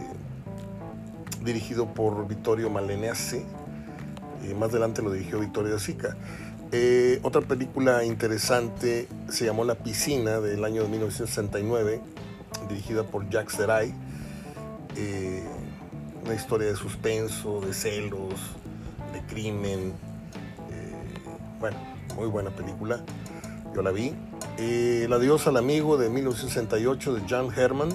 [1.46, 3.46] dirigido por Vittorio Malenease.
[4.48, 6.18] y más adelante lo dirigió Vittorio Sica.
[6.72, 12.02] Eh, otra película interesante se llamó La Piscina del año 1969,
[12.68, 13.94] dirigida por Jacques Seray.
[14.96, 15.44] Eh,
[16.26, 18.34] una historia de suspenso, de celos,
[19.14, 19.94] de crimen.
[20.72, 20.94] Eh,
[21.60, 21.78] bueno,
[22.16, 23.00] muy buena película.
[23.74, 24.14] Yo la vi.
[25.08, 27.90] La diosa al amigo de 1968 de John Herman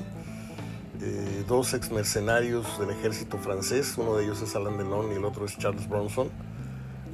[1.03, 5.25] eh, dos ex mercenarios del ejército francés, uno de ellos es Alain Delon y el
[5.25, 6.29] otro es Charles Bronson.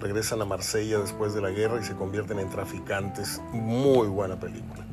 [0.00, 3.40] Regresan a Marsella después de la guerra y se convierten en traficantes.
[3.52, 4.84] Muy buena película.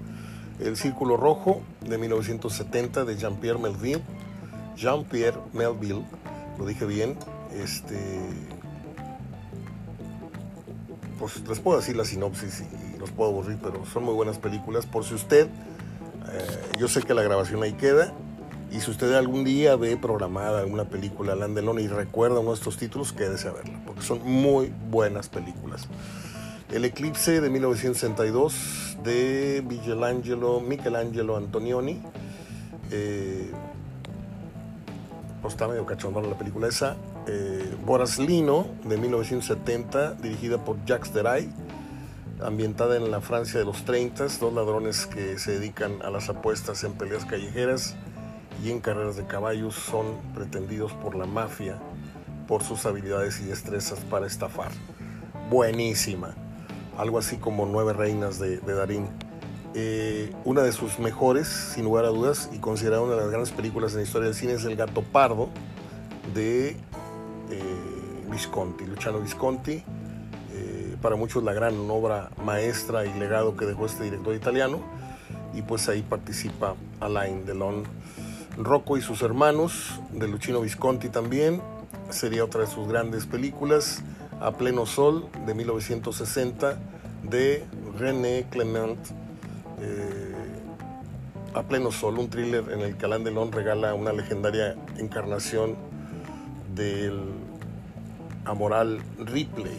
[0.59, 4.01] El Círculo Rojo de 1970 de Jean-Pierre Melville.
[4.75, 6.05] Jean-Pierre Melville,
[6.57, 7.17] lo dije bien.
[7.51, 7.97] Este,
[11.19, 14.85] pues les puedo decir la sinopsis y los puedo aburrir, pero son muy buenas películas.
[14.85, 18.13] Por si usted, eh, yo sé que la grabación ahí queda,
[18.73, 22.77] y si usted algún día ve programada alguna película Landelón y recuerda uno de estos
[22.77, 25.87] títulos, quédese a verla, porque son muy buenas películas.
[26.71, 32.01] El Eclipse de 1962 de Michelangelo, Michelangelo Antonioni.
[32.89, 33.51] Eh,
[35.43, 36.95] pues está medio cachondona la película esa.
[37.27, 41.47] Eh, Boraslino de 1970, dirigida por Jacques Deray,
[42.41, 46.83] ambientada en la Francia de los 30, dos ladrones que se dedican a las apuestas
[46.83, 47.95] en peleas callejeras
[48.61, 51.77] y en carreras de caballos son pretendidos por la mafia
[52.47, 54.71] por sus habilidades y destrezas para estafar.
[55.49, 56.35] Buenísima
[56.97, 59.07] algo así como Nueve Reinas de, Darín.
[59.75, 63.51] Eh, una de sus mejores, sin lugar a dudas, y considerada una de las grandes
[63.51, 65.49] películas en la historia del cine, es El Gato Pardo
[66.33, 66.77] de eh,
[68.29, 69.83] Visconti, Luciano Visconti.
[70.53, 74.79] Eh, para muchos la gran obra maestra y legado que dejó este director italiano.
[75.53, 77.83] Y pues ahí participa Alain Delon.
[78.57, 81.61] Rocco y sus hermanos, de Luchino Visconti también,
[82.09, 84.03] sería otra de sus grandes películas.
[84.39, 86.77] A pleno sol de 1960
[87.23, 87.65] de
[87.97, 88.99] René Clement.
[89.81, 90.33] Eh,
[91.53, 95.75] a pleno sol, un thriller en el que Alain Delon regala una legendaria encarnación
[96.75, 97.19] del
[98.45, 99.77] amoral Ripley,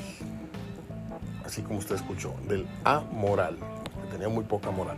[1.44, 3.56] así como usted escuchó, del amoral,
[4.02, 4.96] que tenía muy poca moral.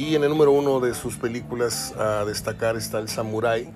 [0.00, 3.70] Y en el número uno de sus películas a destacar está El Samurai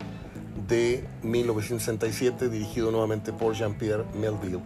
[0.66, 4.61] de 1967, dirigido nuevamente por Jean-Pierre Melville.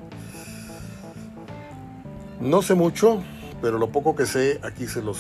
[2.41, 3.25] No sé mucho,
[3.61, 5.19] pero lo poco que sé aquí se los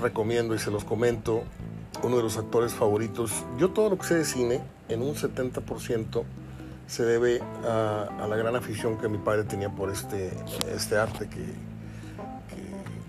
[0.00, 1.42] recomiendo y se los comento.
[2.04, 3.32] Uno de los actores favoritos.
[3.58, 6.22] Yo todo lo que sé de cine, en un 70%,
[6.86, 10.30] se debe a, la gran afición que mi padre tenía por este,
[10.72, 11.44] este arte, que,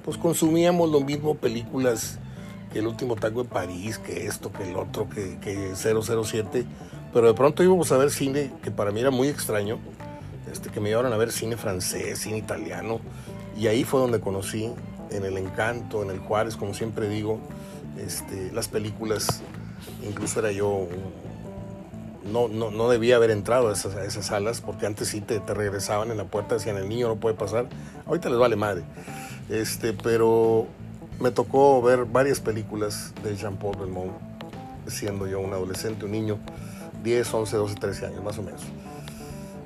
[0.03, 2.17] pues consumíamos lo mismo, películas,
[2.72, 6.65] que El último tango de París, que esto, que el otro, que, que 007,
[7.13, 9.80] pero de pronto íbamos a ver cine que para mí era muy extraño,
[10.51, 12.99] este, que me llevaron a ver cine francés, cine italiano,
[13.57, 14.72] y ahí fue donde conocí,
[15.11, 17.39] en el Encanto, en el Juárez, como siempre digo,
[17.97, 19.41] este, las películas,
[20.07, 20.88] incluso era yo,
[22.32, 25.53] no, no, no debía haber entrado a esas, esas, salas, porque antes sí te, te,
[25.53, 27.67] regresaban en la puerta, decían el niño no puede pasar,
[28.05, 28.84] ahorita les vale madre.
[29.49, 30.67] Este, pero
[31.22, 34.11] me tocó ver varias películas de Jean-Paul Belmont,
[34.88, 36.39] siendo yo un adolescente, un niño,
[37.03, 38.61] 10, 11, 12, 13 años más o menos.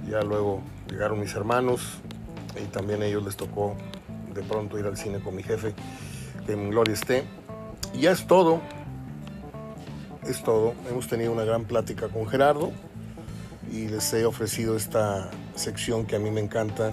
[0.10, 2.00] Ya luego llegaron mis hermanos,
[2.62, 3.76] y también a ellos les tocó
[4.34, 5.74] de pronto ir al cine con mi jefe,
[6.46, 7.24] que en gloria esté.
[7.94, 8.60] Y ya es todo,
[10.28, 10.74] es todo.
[10.90, 12.72] Hemos tenido una gran plática con Gerardo
[13.72, 16.92] y les he ofrecido esta sección que a mí me encanta,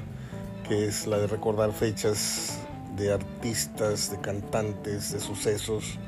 [0.69, 2.62] que es la de recordar fechas
[2.97, 5.99] de artistas, de cantantes, de sucesos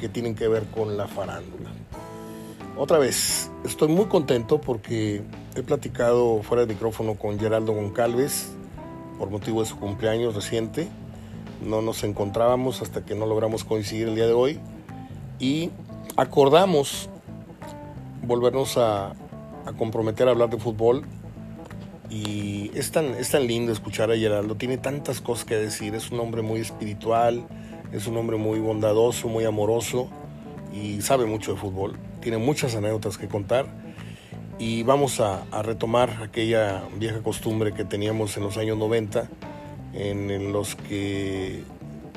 [0.00, 1.70] que tienen que ver con la farándula.
[2.76, 5.22] Otra vez, estoy muy contento porque
[5.54, 8.52] he platicado fuera del micrófono con Geraldo Goncalves,
[9.18, 10.88] por motivo de su cumpleaños reciente.
[11.60, 14.58] No nos encontrábamos hasta que no logramos coincidir el día de hoy
[15.38, 15.70] y
[16.16, 17.08] acordamos
[18.22, 19.12] volvernos a,
[19.78, 21.04] comprometer a hablar de fútbol
[22.12, 26.10] y es tan, es tan lindo escuchar a Geraldo, tiene tantas cosas que decir, es
[26.10, 27.46] un hombre muy espiritual,
[27.90, 30.10] es un hombre muy bondadoso, muy amoroso
[30.74, 33.66] y sabe mucho de fútbol, tiene muchas anécdotas que contar.
[34.58, 39.28] Y vamos a, retomar aquella vieja costumbre que teníamos en los años 90,
[39.94, 41.64] en, los que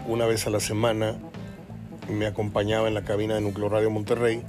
[0.07, 1.15] una vez a la semana
[2.09, 4.43] me acompañaba en la cabina de Núcleo Radio Monterrey,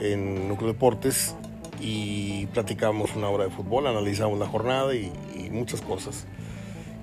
[0.00, 1.36] en Núcleo Deportes,
[1.80, 6.26] y platicábamos una hora de fútbol, analizábamos la jornada y, y muchas cosas.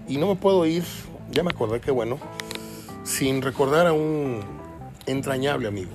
[0.07, 0.84] Y no me puedo ir,
[1.32, 2.19] ya me acordé que bueno,
[3.03, 4.41] sin recordar a un
[5.05, 5.91] entrañable amigo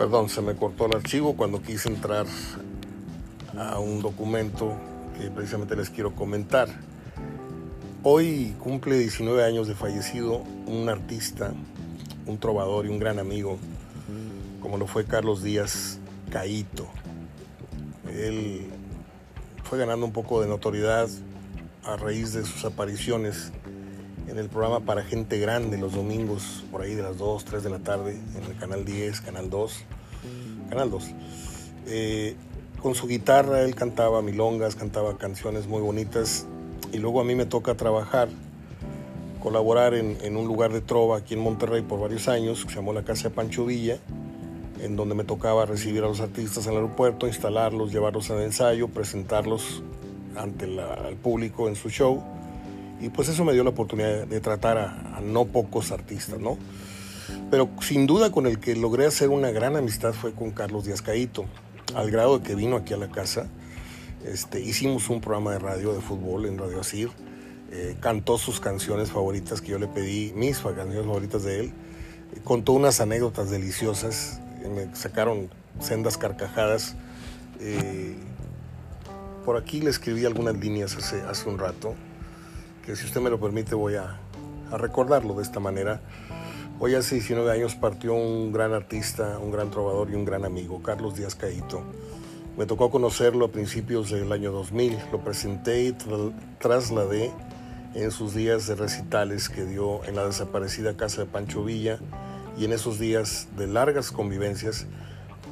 [0.00, 2.24] Perdón, se me cortó el archivo cuando quise entrar
[3.54, 4.74] a un documento
[5.16, 6.68] que precisamente les quiero comentar.
[8.02, 11.52] Hoy cumple 19 años de fallecido un artista,
[12.24, 13.58] un trovador y un gran amigo,
[14.62, 15.98] como lo fue Carlos Díaz
[16.30, 16.88] Caíto.
[18.10, 18.68] Él
[19.64, 21.10] fue ganando un poco de notoriedad
[21.84, 23.52] a raíz de sus apariciones
[24.28, 27.68] en el programa para gente grande los domingos, por ahí de las 2, 3 de
[27.68, 29.74] la tarde, en el canal 10, canal 2,
[30.70, 31.04] canal 2.
[31.86, 32.36] Eh,
[32.80, 36.46] con su guitarra él cantaba milongas, cantaba canciones muy bonitas
[36.92, 38.28] y luego a mí me toca trabajar,
[39.42, 42.92] colaborar en, un lugar de trova aquí en Monterrey por varios años, que se llamó
[42.92, 43.98] la Casa de Pancho Villa,
[44.80, 48.88] en donde me tocaba recibir a los artistas en el aeropuerto, instalarlos, llevarlos al ensayo,
[48.88, 49.82] presentarlos
[50.36, 52.22] ante el público en su show.
[53.00, 56.58] Y pues eso me dio la oportunidad de tratar a, a, no pocos artistas, ¿no?
[57.50, 61.00] Pero sin duda con el que logré hacer una gran amistad fue con Carlos Díaz
[61.00, 61.46] Caíto,
[61.94, 63.48] al grado de que vino aquí a la casa
[64.24, 67.10] este, hicimos un programa de radio de fútbol en Radio Asir.
[67.72, 71.72] Eh, cantó sus canciones favoritas que yo le pedí, mis canciones favoritas de él.
[72.34, 74.40] Eh, contó unas anécdotas deliciosas.
[74.62, 75.48] Eh, me sacaron
[75.80, 76.96] sendas carcajadas.
[79.44, 81.94] por aquí le escribí algunas líneas hace, hace un rato,
[82.84, 84.18] que si usted me lo permite voy a,
[84.70, 86.00] a recordarlo de esta manera.
[86.78, 90.82] Hoy hace 19 años partió un gran artista, un gran trovador y un gran amigo,
[90.82, 91.84] Carlos Díaz Caíto
[92.60, 94.98] me tocó conocerlo a principios del año 2000.
[95.12, 95.96] Lo presenté y
[96.58, 97.32] trasladé
[97.94, 101.98] en sus días de recitales que dio en la desaparecida casa de Pancho Villa
[102.58, 104.86] y en esos días de largas convivencias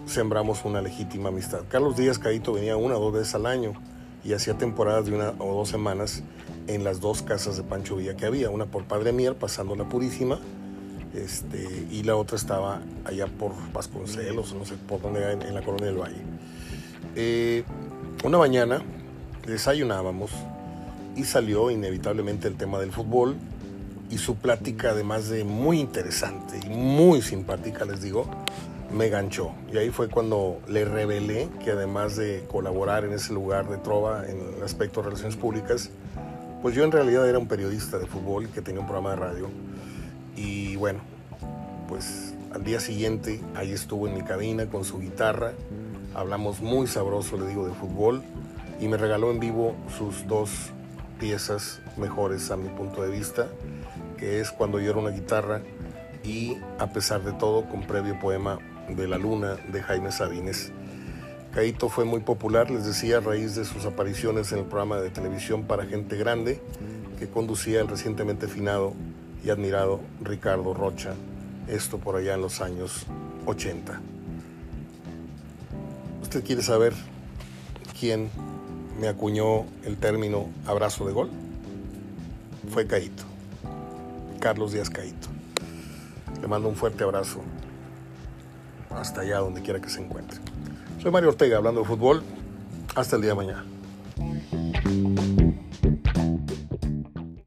[0.04, 1.62] sembramos una legítima amistad.
[1.70, 3.72] Carlos Díaz Caíto venía una o dos veces al año
[4.22, 6.22] y hacía temporadas de una o dos semanas
[6.66, 9.88] en las dos casas de Pancho Villa que había, una por Padre Mier pasando la
[9.88, 10.40] Purísima
[11.14, 15.86] este, y la otra estaba allá por Vasconcelos, no sé por dónde, en la colonia
[15.86, 16.37] del Valle.
[17.20, 17.64] Eh,
[18.22, 18.80] una mañana
[19.44, 20.30] desayunábamos
[21.16, 23.34] y salió inevitablemente el tema del fútbol
[24.08, 28.30] y su plática, además de muy interesante y muy simpática, les digo,
[28.92, 29.50] me ganchó.
[29.72, 34.24] Y ahí fue cuando le revelé que además de colaborar en ese lugar de trova
[34.28, 35.90] en el aspecto de relaciones públicas,
[36.62, 39.50] pues yo en realidad era un periodista de fútbol que tenía un programa de radio.
[40.36, 41.00] Y bueno,
[41.88, 45.54] pues al día siguiente ahí estuvo en mi cabina con su guitarra
[46.14, 48.22] hablamos muy sabroso, le digo, de fútbol
[48.80, 50.70] y me regaló en vivo sus dos
[51.18, 53.48] piezas mejores a mi punto de vista,
[54.16, 55.62] que es Cuando yo una guitarra
[56.24, 60.72] y A pesar de todo con previo poema de La Luna de Jaime Sabines.
[61.52, 65.10] Caito fue muy popular, les decía, a raíz de sus apariciones en el programa de
[65.10, 66.60] televisión para gente grande
[67.18, 68.92] que conducía el recientemente finado
[69.44, 71.14] y admirado Ricardo Rocha,
[71.68, 73.06] esto por allá en los años
[73.46, 74.17] 80.
[76.28, 76.92] ¿Usted quiere saber
[77.98, 78.28] quién
[79.00, 81.30] me acuñó el término abrazo de gol?
[82.70, 83.22] Fue Caito,
[84.38, 85.28] Carlos Díaz Caito.
[86.38, 87.40] Le mando un fuerte abrazo
[88.90, 90.38] hasta allá donde quiera que se encuentre.
[91.00, 92.22] Soy Mario Ortega hablando de fútbol.
[92.94, 93.64] Hasta el día de mañana.